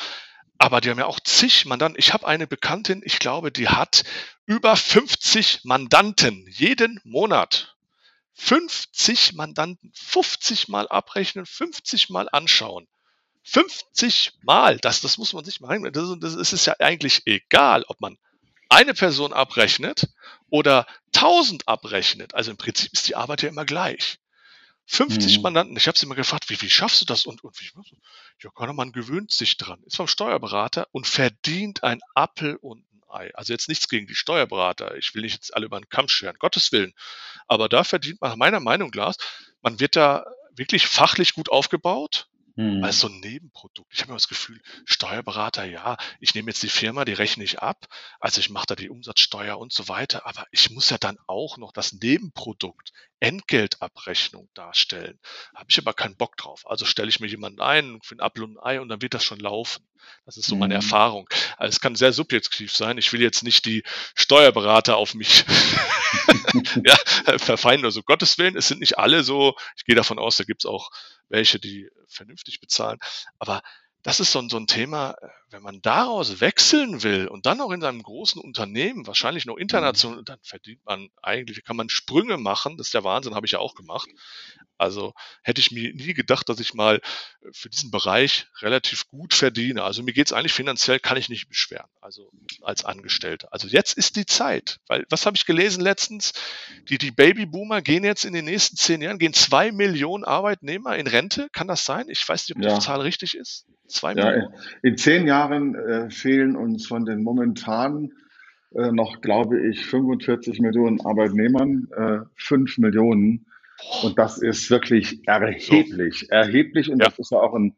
Aber 0.58 0.82
die 0.82 0.89
haben 0.89 1.00
ja 1.00 1.06
auch 1.06 1.20
zig 1.22 1.65
Mandanten. 1.65 2.00
Ich 2.00 2.12
habe 2.12 2.28
eine 2.28 2.48
Bekanntin, 2.48 3.02
ich 3.06 3.20
glaube, 3.20 3.52
die 3.52 3.70
hat 3.70 4.04
über 4.46 4.76
50 4.76 5.62
Mandanten 5.63 6.46
jeden 6.50 7.00
Monat. 7.04 7.78
50 8.39 9.34
Mandanten, 9.34 9.91
50 9.93 10.69
Mal 10.69 10.88
abrechnen, 10.88 11.45
50 11.45 12.10
Mal 12.10 12.30
anschauen. 12.32 12.88
50 13.43 14.34
Mal, 14.43 14.78
das, 14.78 15.02
das 15.02 15.17
muss 15.17 15.34
man 15.34 15.43
sich 15.43 15.60
mal 15.60 15.67
rein. 15.67 15.91
Das, 15.91 16.15
das 16.19 16.54
ist 16.54 16.65
ja 16.65 16.75
eigentlich 16.80 17.23
egal, 17.25 17.84
ob 17.88 17.99
man 17.99 18.17
eine 18.69 18.93
Person 18.93 19.34
abrechnet 19.34 20.08
oder 20.49 20.88
1000 21.15 21.67
abrechnet. 21.67 22.34
Also 22.34 22.52
im 22.52 22.58
Prinzip 22.58 22.93
ist 22.93 23.08
die 23.08 23.15
Arbeit 23.15 23.41
ja 23.41 23.49
immer 23.49 23.65
gleich. 23.65 24.19
50 24.86 25.38
mhm. 25.38 25.43
Mandanten. 25.43 25.78
Ich 25.78 25.88
habe 25.88 25.97
sie 25.97 26.06
immer 26.06 26.15
gefragt, 26.15 26.49
wie, 26.49 26.62
wie 26.62 26.69
schaffst 26.69 27.02
du 27.02 27.06
das? 27.06 27.25
Und, 27.25 27.43
und 27.43 27.60
wie, 27.60 27.69
ja, 28.41 28.73
man 28.73 28.91
gewöhnt 28.91 29.32
sich 29.32 29.58
dran. 29.58 29.84
Ist 29.84 29.97
vom 29.97 30.08
Steuerberater 30.08 30.88
und 30.91 31.06
verdient 31.06 31.84
ein 31.84 31.99
Appel 32.15 32.56
und. 32.56 32.86
Also 33.10 33.54
jetzt 33.54 33.69
nichts 33.69 33.88
gegen 33.88 34.08
die 34.08 34.15
Steuerberater. 34.15 34.95
Ich 34.95 35.13
will 35.13 35.24
nicht 35.24 35.36
jetzt 35.36 35.56
alle 35.56 35.65
über 35.65 35.80
den 35.80 35.89
Kamm 35.89 36.08
scheren, 36.08 36.38
Gottes 36.39 36.72
Willen. 36.72 36.93
Aber 37.48 37.69
da 37.69 37.84
verdient 37.84 38.22
man 38.22 38.38
meiner 38.38 38.60
Meinung 38.60 38.91
nach, 38.93 39.15
man 39.62 39.80
wird 39.80 39.95
da 39.95 40.26
wirklich 40.56 40.88
fachlich 40.88 41.34
gut 41.34 41.50
aufgebaut 41.50 42.30
Mhm. 42.60 42.84
Als 42.84 43.00
so 43.00 43.08
ein 43.08 43.22
Nebenprodukt. 43.22 43.93
Ich 43.93 44.02
habe 44.02 44.10
immer 44.10 44.17
das 44.17 44.28
Gefühl, 44.28 44.60
Steuerberater, 44.84 45.63
ja, 45.63 45.95
ich 46.19 46.36
nehme 46.36 46.52
jetzt 46.52 46.62
die 46.62 46.67
Firma, 46.67 47.06
die 47.06 47.13
rechne 47.13 47.45
ich 47.45 47.60
ab, 47.60 47.88
also 48.19 48.41
ich 48.41 48.50
mache 48.50 48.65
da 48.67 48.76
die 48.76 48.89
Umsatzsteuer 48.89 49.58
und 49.58 49.72
so 49.72 49.88
weiter, 49.88 50.26
aber 50.26 50.45
ich 50.52 50.69
muss 50.69 50.89
ja 50.89 50.98
dann 50.98 51.17
auch 51.26 51.58
noch 51.58 51.72
das 51.72 51.93
Nebenprodukt, 51.93 52.91
Entgeltabrechnung 53.19 54.49
darstellen. 54.53 55.19
Habe 55.53 55.67
ich 55.69 55.77
aber 55.77 55.93
keinen 55.93 56.15
Bock 56.15 56.38
drauf. 56.38 56.62
Also 56.65 56.86
stelle 56.86 57.10
ich 57.10 57.19
mir 57.19 57.27
jemanden 57.27 57.62
ein 57.62 57.99
für 58.03 58.15
ein 58.15 58.21
Apfel 58.21 58.43
und 58.43 58.58
ein 58.58 58.63
Ei 58.63 58.82
und 58.82 58.89
dann 58.89 59.01
wird 59.01 59.13
das 59.13 59.23
schon 59.23 59.39
laufen. 59.39 59.86
Das 60.25 60.38
ist 60.38 60.47
so 60.47 60.55
meine 60.55 60.75
mhm. 60.75 60.82
Erfahrung. 60.82 61.29
Also 61.58 61.75
es 61.75 61.82
kann 61.82 61.95
sehr 61.95 62.13
subjektiv 62.13 62.71
sein. 62.71 62.97
Ich 62.97 63.12
will 63.12 63.21
jetzt 63.21 63.43
nicht 63.43 63.65
die 63.65 63.84
Steuerberater 64.15 64.97
auf 64.97 65.13
mich 65.13 65.43
ja, 66.84 66.97
verfeinden 67.38 67.86
oder 67.86 67.91
so. 67.91 68.03
Gottes 68.03 68.38
Willen, 68.38 68.55
es 68.55 68.67
sind 68.67 68.79
nicht 68.79 68.97
alle 68.97 69.23
so. 69.23 69.55
Ich 69.75 69.86
gehe 69.86 69.95
davon 69.95 70.19
aus, 70.19 70.38
da 70.38 70.43
gibt 70.43 70.63
es 70.63 70.69
auch 70.69 70.89
welche, 71.27 71.60
die 71.60 71.89
vernünftig 72.08 72.60
bezahlen. 72.60 72.99
Aber 73.38 73.62
das 74.03 74.21
ist 74.21 74.31
so 74.31 74.39
ein, 74.39 74.49
so 74.49 74.57
ein 74.57 74.67
Thema, 74.67 75.15
äh, 75.21 75.27
wenn 75.49 75.63
man 75.63 75.81
daraus 75.81 76.41
wechseln 76.41 77.03
will 77.03 77.27
und 77.27 77.45
dann 77.45 77.59
auch 77.59 77.71
in 77.71 77.81
seinem 77.81 78.01
großen 78.01 78.41
Unternehmen, 78.41 79.07
wahrscheinlich 79.07 79.45
noch 79.45 79.57
international, 79.57 80.23
dann 80.23 80.39
verdient 80.43 80.85
man 80.85 81.09
eigentlich, 81.21 81.63
kann 81.63 81.75
man 81.75 81.89
Sprünge 81.89 82.38
machen. 82.38 82.77
Das 82.77 82.88
ist 82.88 82.93
der 82.93 83.03
Wahnsinn, 83.03 83.35
habe 83.35 83.45
ich 83.45 83.53
ja 83.53 83.59
auch 83.59 83.75
gemacht. 83.75 84.07
Also 84.77 85.13
hätte 85.43 85.59
ich 85.59 85.71
mir 85.71 85.93
nie 85.93 86.13
gedacht, 86.13 86.47
dass 86.47 86.62
ich 86.62 86.73
mal 86.73 87.01
äh, 87.41 87.49
für 87.51 87.69
diesen 87.69 87.91
Bereich 87.91 88.47
relativ 88.62 89.07
gut 89.07 89.33
verdiene. 89.33 89.83
Also 89.83 90.01
mir 90.01 90.13
geht 90.13 90.27
es 90.27 90.33
eigentlich 90.33 90.53
finanziell, 90.53 90.99
kann 90.99 91.17
ich 91.17 91.27
nicht 91.27 91.49
beschweren, 91.49 91.89
also 91.99 92.31
als 92.62 92.85
Angestellter. 92.85 93.49
Also 93.51 93.67
jetzt 93.67 93.97
ist 93.97 94.15
die 94.15 94.25
Zeit, 94.25 94.79
weil 94.88 95.05
was 95.09 95.25
habe 95.25 95.35
ich 95.35 95.45
gelesen 95.45 95.81
letztens? 95.81 96.31
Die, 96.88 96.97
die 96.97 97.12
Babyboomer 97.12 97.81
gehen 97.81 98.05
jetzt 98.05 98.23
in 98.23 98.31
den 98.31 98.45
nächsten 98.45 98.77
zehn 98.77 99.01
Jahren, 99.01 99.19
gehen 99.19 99.33
zwei 99.33 99.73
Millionen 99.73 100.23
Arbeitnehmer 100.23 100.95
in 100.95 101.07
Rente. 101.07 101.49
Kann 101.51 101.67
das 101.67 101.83
sein? 101.83 102.07
Ich 102.07 102.27
weiß 102.27 102.47
nicht, 102.47 102.55
ob 102.55 102.63
ja. 102.63 102.75
die 102.75 102.85
Zahl 102.85 103.01
richtig 103.01 103.35
ist. 103.35 103.65
Zwei 103.89 104.13
ja. 104.13 104.49
In 104.84 104.97
zehn 104.97 105.28
Jahren 105.28 105.75
äh, 105.75 106.10
fehlen 106.10 106.56
uns 106.56 106.88
von 106.88 107.06
den 107.06 107.23
momentanen 107.23 108.13
äh, 108.75 108.91
noch, 108.91 109.21
glaube 109.21 109.60
ich, 109.67 109.86
45 109.86 110.60
Millionen 110.60 111.02
Arbeitnehmern 111.02 111.88
äh, 111.95 112.19
5 112.36 112.78
Millionen. 112.78 113.47
Und 114.04 114.19
das 114.19 114.38
ist 114.38 114.69
wirklich 114.69 115.28
erheblich, 115.28 116.28
so. 116.30 116.36
erheblich. 116.36 116.91
Und 116.91 116.99
ja. 116.99 117.06
das 117.06 117.17
ist 117.17 117.32
ja 117.32 117.39
auch 117.39 117.56
ein, 117.56 117.75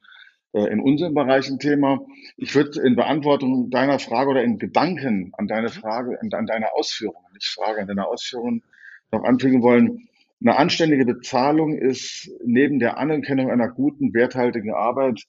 äh, 0.54 0.66
in 0.66 0.82
unserem 0.82 1.14
Bereich 1.14 1.50
ein 1.50 1.60
Thema. 1.60 2.02
Ich 2.36 2.54
würde 2.56 2.82
in 2.82 2.96
Beantwortung 2.96 3.70
deiner 3.70 4.00
Frage 4.00 4.32
oder 4.32 4.44
in 4.44 4.58
Gedanken 4.58 5.32
an 5.38 5.48
deine 5.48 5.70
Frage, 5.70 6.20
an, 6.20 6.30
an 6.34 6.46
deine 6.46 6.74
Ausführungen, 6.74 7.34
nicht 7.34 7.48
Frage, 7.48 7.82
an 7.82 7.88
deine 7.88 8.08
Ausführungen 8.08 8.64
noch 9.12 9.24
anfügen 9.24 9.62
wollen. 9.62 10.10
Eine 10.42 10.58
anständige 10.58 11.06
Bezahlung 11.06 11.78
ist 11.78 12.30
neben 12.44 12.80
der 12.80 12.98
Anerkennung 12.98 13.52
einer 13.52 13.70
guten, 13.70 14.14
werthaltigen 14.14 14.74
Arbeit 14.74 15.22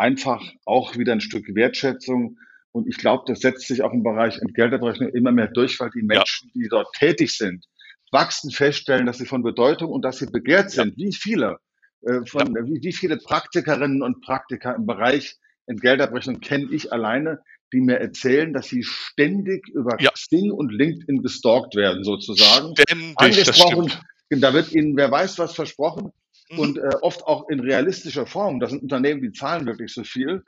einfach 0.00 0.42
auch 0.64 0.96
wieder 0.96 1.12
ein 1.12 1.20
Stück 1.20 1.54
Wertschätzung. 1.54 2.38
Und 2.72 2.88
ich 2.88 2.96
glaube, 2.96 3.24
das 3.26 3.40
setzt 3.40 3.66
sich 3.66 3.82
auch 3.82 3.92
im 3.92 4.02
Bereich 4.02 4.38
Entgeltabrechnung 4.38 5.10
immer 5.10 5.32
mehr 5.32 5.48
durch, 5.48 5.78
weil 5.80 5.90
die 5.90 6.02
Menschen, 6.02 6.50
ja. 6.54 6.62
die 6.62 6.68
dort 6.68 6.92
tätig 6.94 7.36
sind, 7.36 7.64
wachsen 8.10 8.50
feststellen, 8.50 9.06
dass 9.06 9.18
sie 9.18 9.26
von 9.26 9.42
Bedeutung 9.42 9.90
und 9.90 10.02
dass 10.02 10.18
sie 10.18 10.26
begehrt 10.26 10.70
sind. 10.70 10.94
Ja. 10.96 11.06
Wie 11.06 11.12
viele, 11.12 11.58
äh, 12.02 12.24
von, 12.26 12.54
ja. 12.54 12.64
wie, 12.64 12.82
wie 12.82 12.92
viele 12.92 13.18
Praktikerinnen 13.18 14.02
und 14.02 14.20
Praktiker 14.22 14.74
im 14.74 14.86
Bereich 14.86 15.36
Entgeltabrechnung 15.66 16.40
kenne 16.40 16.68
ich 16.72 16.92
alleine, 16.92 17.40
die 17.72 17.80
mir 17.80 18.00
erzählen, 18.00 18.52
dass 18.52 18.66
sie 18.66 18.82
ständig 18.82 19.68
über 19.68 20.00
ja. 20.00 20.10
Xing 20.10 20.50
und 20.50 20.72
LinkedIn 20.72 21.22
gestalkt 21.22 21.76
werden, 21.76 22.02
sozusagen. 22.02 22.74
Ständig, 22.76 23.14
Angesprochen, 23.16 23.92
da 24.30 24.54
wird 24.54 24.72
ihnen, 24.72 24.96
wer 24.96 25.10
weiß 25.10 25.38
was 25.38 25.54
versprochen 25.54 26.12
mhm. 26.50 26.58
und 26.58 26.78
äh, 26.78 26.90
oft 27.00 27.24
auch 27.24 27.48
in 27.48 27.60
realistischer 27.60 28.26
Form. 28.26 28.60
Das 28.60 28.70
sind 28.70 28.82
Unternehmen, 28.82 29.22
die 29.22 29.32
zahlen 29.32 29.66
wirklich 29.66 29.92
so 29.92 30.04
viel. 30.04 30.42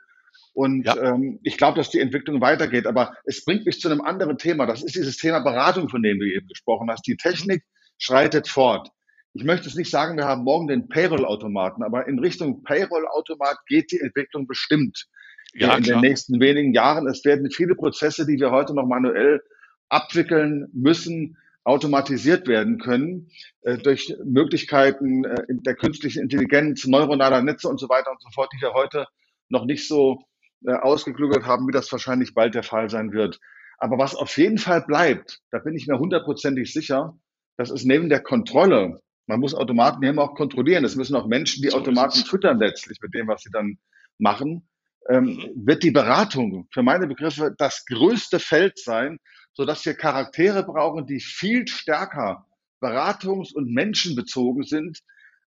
Und 0.53 0.85
ja. 0.85 0.95
ähm, 0.97 1.39
ich 1.43 1.57
glaube, 1.57 1.77
dass 1.77 1.89
die 1.89 1.99
Entwicklung 1.99 2.41
weitergeht. 2.41 2.85
Aber 2.85 3.13
es 3.25 3.43
bringt 3.43 3.65
mich 3.65 3.79
zu 3.79 3.89
einem 3.89 4.01
anderen 4.01 4.37
Thema. 4.37 4.65
Das 4.65 4.83
ist 4.83 4.95
dieses 4.95 5.17
Thema 5.17 5.39
Beratung, 5.39 5.89
von 5.89 6.03
dem 6.03 6.19
du 6.19 6.25
eben 6.25 6.47
gesprochen 6.47 6.89
hast. 6.89 7.07
Die 7.07 7.17
Technik 7.17 7.63
schreitet 7.97 8.47
fort. 8.47 8.89
Ich 9.33 9.43
möchte 9.43 9.67
es 9.67 9.75
nicht 9.75 9.89
sagen, 9.89 10.17
wir 10.17 10.25
haben 10.25 10.43
morgen 10.43 10.67
den 10.67 10.87
Payroll-Automaten, 10.89 11.81
aber 11.81 12.07
in 12.07 12.19
Richtung 12.19 12.61
Payroll-Automat 12.63 13.57
geht 13.65 13.91
die 13.91 13.99
Entwicklung 13.99 14.45
bestimmt 14.45 15.07
ja, 15.53 15.75
in 15.75 15.83
klar. 15.83 16.01
den 16.01 16.07
nächsten 16.07 16.39
wenigen 16.39 16.73
Jahren. 16.73 17.07
Es 17.07 17.25
werden 17.25 17.49
viele 17.49 17.73
Prozesse, 17.73 18.27
die 18.27 18.39
wir 18.39 18.51
heute 18.51 18.75
noch 18.75 18.85
manuell 18.85 19.41
abwickeln 19.89 20.67
müssen, 20.71 21.37
automatisiert 21.63 22.47
werden 22.47 22.77
können 22.79 23.29
äh, 23.61 23.77
durch 23.77 24.15
Möglichkeiten 24.23 25.23
äh, 25.23 25.43
der 25.49 25.75
künstlichen 25.75 26.23
Intelligenz, 26.23 26.85
neuronaler 26.85 27.41
Netze 27.41 27.69
und 27.69 27.79
so 27.79 27.89
weiter 27.89 28.11
und 28.11 28.21
so 28.21 28.29
fort, 28.33 28.51
die 28.53 28.61
wir 28.61 28.73
heute 28.73 29.07
noch 29.49 29.65
nicht 29.65 29.87
so 29.87 30.19
äh, 30.65 30.73
ausgeklügelt 30.73 31.45
haben, 31.45 31.67
wie 31.67 31.71
das 31.71 31.91
wahrscheinlich 31.91 32.33
bald 32.33 32.55
der 32.55 32.63
Fall 32.63 32.89
sein 32.89 33.13
wird. 33.13 33.39
Aber 33.77 33.97
was 33.97 34.15
auf 34.15 34.37
jeden 34.37 34.57
Fall 34.57 34.81
bleibt, 34.81 35.39
da 35.51 35.59
bin 35.59 35.75
ich 35.75 35.87
mir 35.87 35.99
hundertprozentig 35.99 36.73
sicher, 36.73 37.17
das 37.57 37.69
ist 37.69 37.85
neben 37.85 38.09
der 38.09 38.21
Kontrolle. 38.21 39.01
Man 39.27 39.39
muss 39.39 39.53
Automaten 39.53 40.03
immer 40.03 40.23
auch 40.23 40.35
kontrollieren. 40.35 40.83
Es 40.83 40.95
müssen 40.95 41.15
auch 41.15 41.27
Menschen 41.27 41.61
die 41.61 41.69
so 41.69 41.77
Automaten 41.77 42.23
füttern 42.25 42.59
letztlich 42.59 42.99
mit 43.01 43.13
dem, 43.13 43.27
was 43.27 43.41
sie 43.41 43.51
dann 43.51 43.77
machen. 44.17 44.67
Ähm, 45.09 45.25
mhm. 45.25 45.51
wird 45.67 45.83
die 45.83 45.91
Beratung 45.91 46.67
für 46.71 46.81
meine 46.81 47.07
Begriffe 47.07 47.53
das 47.57 47.83
größte 47.85 48.39
Feld 48.39 48.79
sein, 48.79 49.19
so 49.53 49.65
dass 49.65 49.85
wir 49.85 49.93
Charaktere 49.93 50.63
brauchen, 50.63 51.05
die 51.05 51.19
viel 51.19 51.67
stärker 51.67 52.45
beratungs- 52.81 53.53
und 53.53 53.71
menschenbezogen 53.71 54.63
sind, 54.63 54.99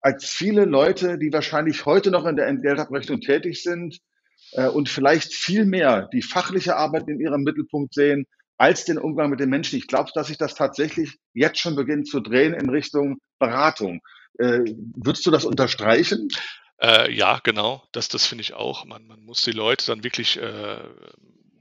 als 0.00 0.28
viele 0.28 0.64
Leute, 0.64 1.18
die 1.18 1.32
wahrscheinlich 1.32 1.86
heute 1.86 2.10
noch 2.10 2.26
in 2.26 2.36
der 2.36 2.48
Entgeltabrechnung 2.48 3.20
tätig 3.20 3.62
sind 3.62 3.98
äh, 4.52 4.66
und 4.66 4.88
vielleicht 4.88 5.32
viel 5.32 5.64
mehr 5.64 6.08
die 6.12 6.22
fachliche 6.22 6.76
Arbeit 6.76 7.08
in 7.08 7.20
ihrem 7.20 7.42
Mittelpunkt 7.42 7.94
sehen, 7.94 8.26
als 8.58 8.84
den 8.84 8.98
Umgang 8.98 9.30
mit 9.30 9.40
den 9.40 9.48
Menschen. 9.48 9.78
Ich 9.78 9.86
glaube, 9.86 10.10
dass 10.14 10.26
sich 10.26 10.38
das 10.38 10.54
tatsächlich 10.54 11.18
jetzt 11.32 11.58
schon 11.58 11.76
beginnt 11.76 12.08
zu 12.08 12.20
drehen 12.20 12.54
in 12.54 12.68
Richtung 12.68 13.18
Beratung. 13.38 14.00
Äh, 14.38 14.60
würdest 14.94 15.24
du 15.26 15.30
das 15.30 15.44
unterstreichen? 15.44 16.28
Äh, 16.80 17.12
ja, 17.12 17.40
genau. 17.42 17.84
Das, 17.92 18.08
das 18.08 18.26
finde 18.26 18.42
ich 18.42 18.54
auch. 18.54 18.84
Man, 18.84 19.06
man 19.06 19.20
muss 19.24 19.42
die 19.42 19.52
Leute 19.52 19.86
dann 19.86 20.04
wirklich 20.04 20.38
äh, 20.38 20.80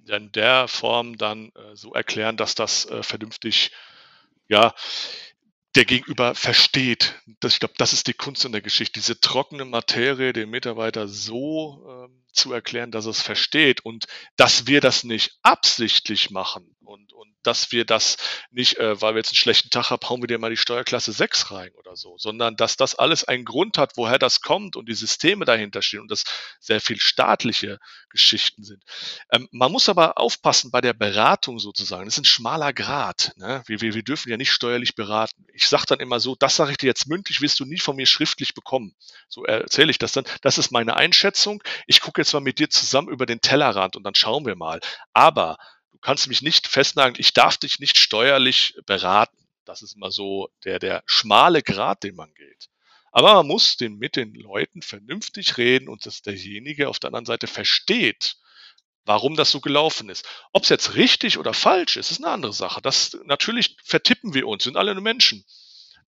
in 0.07 0.31
der 0.31 0.67
Form 0.67 1.17
dann 1.17 1.49
äh, 1.49 1.75
so 1.75 1.93
erklären, 1.93 2.37
dass 2.37 2.55
das 2.55 2.85
äh, 2.85 3.03
vernünftig, 3.03 3.71
ja, 4.47 4.73
der 5.75 5.85
Gegenüber 5.85 6.35
versteht. 6.35 7.15
Das, 7.39 7.53
ich 7.53 7.59
glaube, 7.59 7.75
das 7.77 7.93
ist 7.93 8.07
die 8.07 8.13
Kunst 8.13 8.43
in 8.45 8.51
der 8.51 8.61
Geschichte, 8.61 8.99
diese 8.99 9.19
trockene 9.19 9.65
Materie 9.65 10.33
dem 10.33 10.49
Mitarbeiter 10.49 11.07
so 11.07 11.85
ähm, 11.87 12.20
zu 12.33 12.53
erklären, 12.53 12.91
dass 12.91 13.05
es 13.05 13.21
versteht 13.21 13.85
und 13.85 14.05
dass 14.35 14.67
wir 14.67 14.81
das 14.81 15.03
nicht 15.03 15.37
absichtlich 15.41 16.29
machen 16.29 16.75
und, 16.83 17.13
und 17.13 17.31
dass 17.43 17.71
wir 17.71 17.85
das 17.85 18.17
nicht, 18.51 18.77
äh, 18.77 19.01
weil 19.01 19.13
wir 19.13 19.19
jetzt 19.19 19.29
einen 19.29 19.37
schlechten 19.37 19.69
Tag 19.69 19.89
haben, 19.89 20.07
hauen 20.07 20.21
wir 20.21 20.27
dir 20.27 20.37
mal 20.37 20.49
die 20.49 20.57
Steuerklasse 20.57 21.11
6 21.11 21.51
rein 21.51 21.71
oder 21.75 21.95
so, 21.95 22.17
sondern 22.17 22.55
dass 22.55 22.77
das 22.77 22.95
alles 22.95 23.23
einen 23.23 23.45
Grund 23.45 23.77
hat, 23.77 23.93
woher 23.95 24.19
das 24.19 24.41
kommt 24.41 24.75
und 24.75 24.87
die 24.87 24.93
Systeme 24.93 25.45
dahinter 25.45 25.81
stehen 25.81 26.01
und 26.01 26.11
das 26.11 26.23
sehr 26.59 26.81
viel 26.81 26.99
staatliche 26.99 27.79
Geschichten 28.09 28.63
sind. 28.63 28.83
Ähm, 29.31 29.47
man 29.51 29.71
muss 29.71 29.89
aber 29.89 30.17
aufpassen 30.17 30.71
bei 30.71 30.81
der 30.81 30.93
Beratung 30.93 31.59
sozusagen. 31.59 32.05
Das 32.05 32.15
ist 32.15 32.21
ein 32.21 32.25
schmaler 32.25 32.73
Grad. 32.73 33.33
Ne? 33.37 33.63
Wir, 33.65 33.81
wir, 33.81 33.93
wir 33.93 34.03
dürfen 34.03 34.29
ja 34.29 34.37
nicht 34.37 34.51
steuerlich 34.51 34.95
beraten. 34.95 35.45
Ich 35.53 35.67
sage 35.67 35.85
dann 35.87 35.99
immer 35.99 36.19
so, 36.19 36.35
das 36.35 36.55
sage 36.55 36.71
ich 36.71 36.77
dir 36.77 36.87
jetzt 36.87 37.07
mündlich, 37.07 37.41
wirst 37.41 37.59
du 37.59 37.65
nie 37.65 37.79
von 37.79 37.95
mir 37.95 38.05
schriftlich 38.05 38.53
bekommen. 38.53 38.95
So 39.27 39.45
erzähle 39.45 39.91
ich 39.91 39.97
das 39.97 40.11
dann. 40.11 40.25
Das 40.41 40.57
ist 40.57 40.71
meine 40.71 40.95
Einschätzung. 40.95 41.63
Ich 41.87 42.01
gucke 42.01 42.20
jetzt 42.21 42.33
mal 42.33 42.39
mit 42.39 42.59
dir 42.59 42.69
zusammen 42.69 43.09
über 43.09 43.25
den 43.25 43.41
Tellerrand 43.41 43.95
und 43.95 44.03
dann 44.03 44.15
schauen 44.15 44.45
wir 44.45 44.55
mal. 44.55 44.79
Aber 45.13 45.57
du 45.91 45.97
kannst 45.99 46.27
mich 46.27 46.41
nicht 46.41 46.67
festnageln, 46.67 47.19
ich 47.19 47.33
darf 47.33 47.57
dich 47.57 47.79
nicht 47.79 47.97
steuerlich 47.97 48.75
beraten. 48.85 49.37
Das 49.65 49.81
ist 49.81 49.95
immer 49.95 50.11
so 50.11 50.49
der, 50.63 50.79
der 50.79 51.03
schmale 51.05 51.61
Grad, 51.61 52.03
den 52.03 52.15
man 52.15 52.33
geht. 52.33 52.69
Aber 53.11 53.33
man 53.35 53.47
muss 53.47 53.75
den, 53.75 53.97
mit 53.97 54.15
den 54.15 54.33
Leuten 54.33 54.81
vernünftig 54.81 55.57
reden 55.57 55.89
und 55.89 56.05
dass 56.05 56.21
derjenige 56.21 56.87
auf 56.87 56.99
der 56.99 57.09
anderen 57.09 57.25
Seite 57.25 57.47
versteht, 57.47 58.37
warum 59.05 59.35
das 59.35 59.51
so 59.51 59.59
gelaufen 59.59 60.09
ist. 60.09 60.25
Ob 60.53 60.63
es 60.63 60.69
jetzt 60.69 60.95
richtig 60.95 61.37
oder 61.37 61.53
falsch 61.53 61.97
ist, 61.97 62.11
ist 62.11 62.23
eine 62.23 62.33
andere 62.33 62.53
Sache. 62.53 62.81
Das 62.81 63.17
natürlich 63.25 63.75
vertippen 63.83 64.33
wir 64.33 64.47
uns, 64.47 64.63
sind 64.63 64.77
alle 64.77 64.93
nur 64.93 65.03
Menschen. 65.03 65.45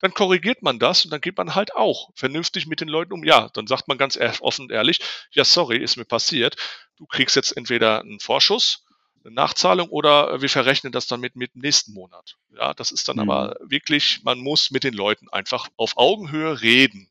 Dann 0.03 0.13
korrigiert 0.13 0.61
man 0.61 0.79
das 0.79 1.05
und 1.05 1.11
dann 1.11 1.21
geht 1.21 1.37
man 1.37 1.55
halt 1.55 1.77
auch 1.77 2.09
vernünftig 2.13 2.67
mit 2.67 2.81
den 2.81 2.89
Leuten 2.89 3.13
um. 3.13 3.23
Ja, 3.23 3.47
dann 3.53 3.67
sagt 3.67 3.87
man 3.87 3.97
ganz 3.97 4.19
offen 4.41 4.63
und 4.63 4.71
ehrlich, 4.73 4.99
ja, 5.31 5.45
sorry, 5.45 5.77
ist 5.77 5.95
mir 5.95 6.03
passiert. 6.03 6.57
Du 6.97 7.05
kriegst 7.05 7.37
jetzt 7.37 7.55
entweder 7.55 8.01
einen 8.01 8.19
Vorschuss, 8.19 8.83
eine 9.23 9.33
Nachzahlung 9.33 9.87
oder 9.87 10.41
wir 10.41 10.49
verrechnen 10.49 10.91
das 10.91 11.07
dann 11.07 11.21
mit, 11.21 11.37
mit 11.37 11.55
dem 11.55 11.61
nächsten 11.61 11.93
Monat. 11.93 12.35
Ja, 12.53 12.73
das 12.73 12.91
ist 12.91 13.07
dann 13.07 13.15
mhm. 13.15 13.31
aber 13.31 13.55
wirklich, 13.61 14.19
man 14.25 14.39
muss 14.39 14.71
mit 14.71 14.83
den 14.83 14.93
Leuten 14.93 15.29
einfach 15.29 15.69
auf 15.77 15.95
Augenhöhe 15.95 16.59
reden. 16.59 17.09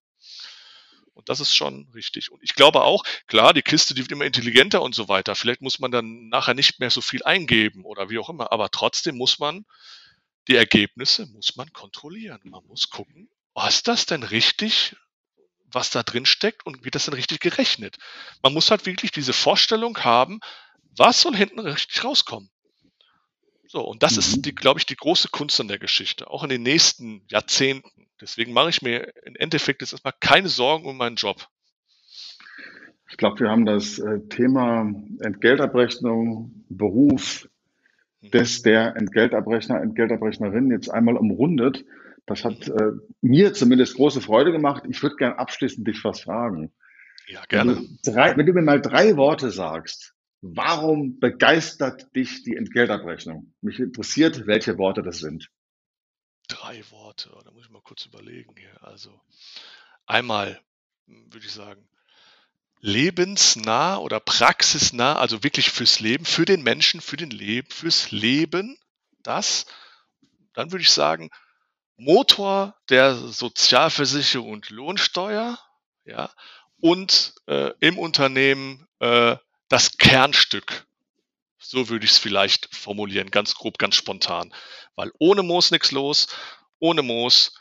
Und 1.14 1.30
das 1.30 1.40
ist 1.40 1.56
schon 1.56 1.88
richtig. 1.94 2.30
Und 2.30 2.42
ich 2.42 2.54
glaube 2.54 2.82
auch, 2.82 3.04
klar, 3.26 3.54
die 3.54 3.62
Kiste, 3.62 3.94
die 3.94 4.02
wird 4.02 4.12
immer 4.12 4.26
intelligenter 4.26 4.82
und 4.82 4.94
so 4.94 5.08
weiter. 5.08 5.34
Vielleicht 5.34 5.62
muss 5.62 5.78
man 5.78 5.92
dann 5.92 6.28
nachher 6.28 6.52
nicht 6.52 6.78
mehr 6.78 6.90
so 6.90 7.00
viel 7.00 7.22
eingeben 7.22 7.86
oder 7.86 8.10
wie 8.10 8.18
auch 8.18 8.28
immer. 8.28 8.52
Aber 8.52 8.70
trotzdem 8.70 9.16
muss 9.16 9.38
man 9.38 9.64
die 10.48 10.56
Ergebnisse 10.56 11.26
muss 11.26 11.56
man 11.56 11.72
kontrollieren. 11.72 12.40
Man 12.44 12.64
muss 12.66 12.90
gucken, 12.90 13.28
ist 13.66 13.88
das 13.88 14.06
denn 14.06 14.22
richtig, 14.22 14.96
was 15.66 15.90
da 15.90 16.02
drin 16.02 16.26
steckt 16.26 16.66
und 16.66 16.84
wird 16.84 16.94
das 16.94 17.06
denn 17.06 17.14
richtig 17.14 17.40
gerechnet? 17.40 17.98
Man 18.42 18.52
muss 18.52 18.70
halt 18.70 18.86
wirklich 18.86 19.10
diese 19.10 19.32
Vorstellung 19.32 19.98
haben, 19.98 20.40
was 20.96 21.22
soll 21.22 21.36
hinten 21.36 21.60
richtig 21.60 22.04
rauskommen. 22.04 22.50
So, 23.66 23.80
und 23.80 24.02
das 24.02 24.12
mhm. 24.12 24.18
ist, 24.18 24.42
die, 24.42 24.54
glaube 24.54 24.80
ich, 24.80 24.86
die 24.86 24.96
große 24.96 25.28
Kunst 25.28 25.58
an 25.60 25.68
der 25.68 25.78
Geschichte, 25.78 26.28
auch 26.28 26.42
in 26.42 26.50
den 26.50 26.62
nächsten 26.62 27.24
Jahrzehnten. 27.28 28.06
Deswegen 28.20 28.52
mache 28.52 28.68
ich 28.68 28.82
mir 28.82 29.12
im 29.24 29.34
Endeffekt 29.36 29.80
jetzt 29.80 29.92
erstmal 29.92 30.14
keine 30.20 30.48
Sorgen 30.48 30.86
um 30.86 30.96
meinen 30.98 31.16
Job. 31.16 31.48
Ich 33.10 33.16
glaube, 33.16 33.40
wir 33.40 33.50
haben 33.50 33.66
das 33.66 33.98
äh, 33.98 34.20
Thema 34.28 34.90
Entgeltabrechnung, 35.20 36.64
Beruf 36.68 37.48
des 38.22 38.62
der 38.62 38.96
Entgeltabrechner, 38.96 39.80
Entgeltabrechnerin 39.80 40.70
jetzt 40.70 40.88
einmal 40.88 41.16
umrundet. 41.16 41.84
Das 42.26 42.44
hat 42.44 42.68
äh, 42.68 42.92
mir 43.20 43.52
zumindest 43.52 43.96
große 43.96 44.20
Freude 44.20 44.52
gemacht. 44.52 44.84
Ich 44.88 45.02
würde 45.02 45.16
gerne 45.16 45.38
abschließend 45.38 45.86
dich 45.86 46.04
was 46.04 46.20
fragen. 46.20 46.72
Ja, 47.26 47.42
gerne. 47.48 47.76
Wenn 47.76 47.98
du, 48.04 48.12
drei, 48.12 48.36
wenn 48.36 48.46
du 48.46 48.52
mir 48.52 48.62
mal 48.62 48.80
drei 48.80 49.16
Worte 49.16 49.50
sagst, 49.50 50.14
warum 50.40 51.18
begeistert 51.18 52.14
dich 52.14 52.44
die 52.44 52.56
Entgeltabrechnung? 52.56 53.52
Mich 53.60 53.80
interessiert, 53.80 54.46
welche 54.46 54.78
Worte 54.78 55.02
das 55.02 55.18
sind. 55.18 55.50
Drei 56.48 56.82
Worte, 56.90 57.30
da 57.44 57.50
muss 57.50 57.64
ich 57.64 57.70
mal 57.70 57.82
kurz 57.82 58.06
überlegen 58.06 58.54
hier. 58.56 58.82
Also 58.82 59.20
einmal 60.06 60.60
würde 61.06 61.46
ich 61.46 61.52
sagen, 61.52 61.88
lebensnah 62.82 63.96
oder 63.96 64.20
praxisnah, 64.20 65.16
also 65.16 65.42
wirklich 65.42 65.70
fürs 65.70 66.00
Leben, 66.00 66.24
für 66.24 66.44
den 66.44 66.62
Menschen, 66.62 67.00
für 67.00 67.16
den 67.16 67.30
Leben, 67.30 67.70
fürs 67.70 68.10
Leben, 68.10 68.76
das. 69.22 69.66
Dann 70.52 70.72
würde 70.72 70.82
ich 70.82 70.90
sagen, 70.90 71.30
Motor 71.96 72.74
der 72.90 73.14
Sozialversicherung 73.14 74.50
und 74.50 74.70
Lohnsteuer, 74.70 75.58
ja, 76.04 76.30
und 76.80 77.34
äh, 77.46 77.70
im 77.78 77.96
Unternehmen 77.98 78.88
äh, 78.98 79.36
das 79.68 79.96
Kernstück. 79.98 80.84
So 81.58 81.88
würde 81.88 82.04
ich 82.04 82.10
es 82.10 82.18
vielleicht 82.18 82.74
formulieren, 82.74 83.30
ganz 83.30 83.54
grob, 83.54 83.78
ganz 83.78 83.94
spontan. 83.94 84.52
Weil 84.96 85.12
ohne 85.20 85.44
Moos 85.44 85.70
nichts 85.70 85.92
los, 85.92 86.26
ohne 86.80 87.02
Moos 87.02 87.54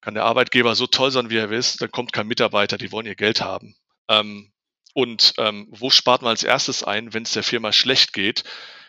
kann 0.00 0.14
der 0.14 0.24
Arbeitgeber 0.24 0.74
so 0.74 0.88
toll 0.88 1.12
sein, 1.12 1.30
wie 1.30 1.36
er 1.36 1.50
will, 1.50 1.64
dann 1.78 1.92
kommt 1.92 2.12
kein 2.12 2.26
Mitarbeiter, 2.26 2.76
die 2.76 2.90
wollen 2.90 3.06
ihr 3.06 3.14
Geld 3.14 3.40
haben. 3.40 3.76
Ähm, 4.08 4.52
und 4.96 5.34
ähm, 5.36 5.66
wo 5.68 5.90
spart 5.90 6.22
man 6.22 6.30
als 6.30 6.42
erstes 6.42 6.82
ein, 6.82 7.12
wenn 7.12 7.24
es 7.24 7.32
der 7.32 7.42
Firma 7.42 7.70
schlecht 7.70 8.14
geht? 8.14 8.44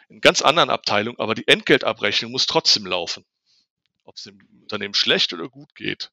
In 0.08 0.22
ganz 0.22 0.42
anderen 0.42 0.70
Abteilungen, 0.70 1.20
aber 1.20 1.36
die 1.36 1.46
Entgeltabrechnung 1.50 2.32
muss 2.32 2.46
trotzdem 2.46 2.86
laufen. 2.86 3.26
Ob 4.06 4.16
es 4.16 4.24
dem 4.24 4.40
Unternehmen 4.62 4.94
schlecht 4.94 5.34
oder 5.34 5.50
gut 5.50 5.76
geht. 5.76 6.12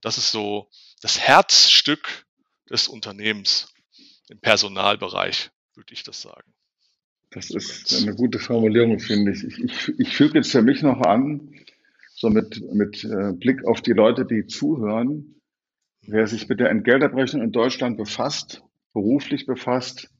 Das 0.00 0.18
ist 0.18 0.32
so 0.32 0.68
das 1.02 1.20
Herzstück 1.20 2.26
des 2.68 2.88
Unternehmens 2.88 3.72
im 4.28 4.40
Personalbereich, 4.40 5.52
würde 5.76 5.94
ich 5.94 6.02
das 6.02 6.20
sagen. 6.20 6.52
Das 7.30 7.50
ist 7.50 7.94
eine 8.02 8.16
gute 8.16 8.40
Formulierung, 8.40 8.98
finde 8.98 9.30
ich. 9.30 9.44
Ich, 9.44 9.58
ich, 9.62 10.00
ich 10.00 10.16
füge 10.16 10.38
jetzt 10.38 10.50
für 10.50 10.62
mich 10.62 10.82
noch 10.82 11.00
an, 11.00 11.54
so 12.16 12.28
mit, 12.28 12.60
mit 12.74 13.04
äh, 13.04 13.32
Blick 13.34 13.64
auf 13.66 13.82
die 13.82 13.92
Leute, 13.92 14.26
die 14.26 14.46
zuhören, 14.48 15.40
wer 16.00 16.26
sich 16.26 16.48
mit 16.48 16.58
der 16.58 16.70
Entgeltabrechnung 16.70 17.40
in 17.40 17.52
Deutschland 17.52 17.96
befasst, 17.96 18.64
beruflich 18.92 19.46
befasst, 19.46 20.10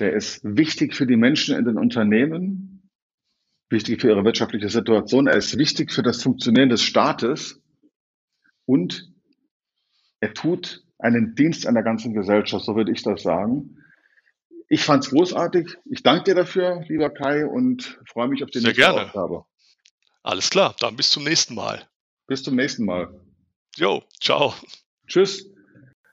der 0.00 0.12
ist 0.14 0.40
wichtig 0.42 0.94
für 0.94 1.06
die 1.06 1.16
Menschen 1.16 1.56
in 1.56 1.64
den 1.64 1.78
Unternehmen, 1.78 2.90
wichtig 3.70 4.00
für 4.00 4.08
ihre 4.08 4.24
wirtschaftliche 4.24 4.68
Situation, 4.68 5.26
er 5.26 5.36
ist 5.36 5.56
wichtig 5.58 5.92
für 5.92 6.02
das 6.02 6.22
Funktionieren 6.22 6.68
des 6.68 6.82
Staates 6.82 7.60
und 8.66 9.12
er 10.20 10.34
tut 10.34 10.84
einen 10.98 11.34
Dienst 11.34 11.66
an 11.66 11.74
der 11.74 11.82
ganzen 11.82 12.14
Gesellschaft, 12.14 12.64
so 12.64 12.76
würde 12.76 12.92
ich 12.92 13.02
das 13.02 13.22
sagen. 13.22 13.78
Ich 14.68 14.82
fand 14.82 15.04
es 15.04 15.10
großartig. 15.10 15.76
Ich 15.84 16.02
danke 16.02 16.24
dir 16.24 16.34
dafür, 16.34 16.82
lieber 16.88 17.10
Kai, 17.10 17.46
und 17.46 18.00
freue 18.08 18.28
mich 18.28 18.42
auf 18.42 18.50
die 18.50 18.60
Sehr 18.60 18.68
nächste 18.68 18.82
gerne. 18.82 19.02
Aufgabe. 19.02 19.44
Alles 20.22 20.48
klar, 20.48 20.74
dann 20.80 20.96
bis 20.96 21.10
zum 21.10 21.24
nächsten 21.24 21.54
Mal. 21.54 21.86
Bis 22.26 22.42
zum 22.42 22.56
nächsten 22.56 22.86
Mal. 22.86 23.20
Jo, 23.76 24.02
ciao. 24.20 24.54
Tschüss. 25.06 25.53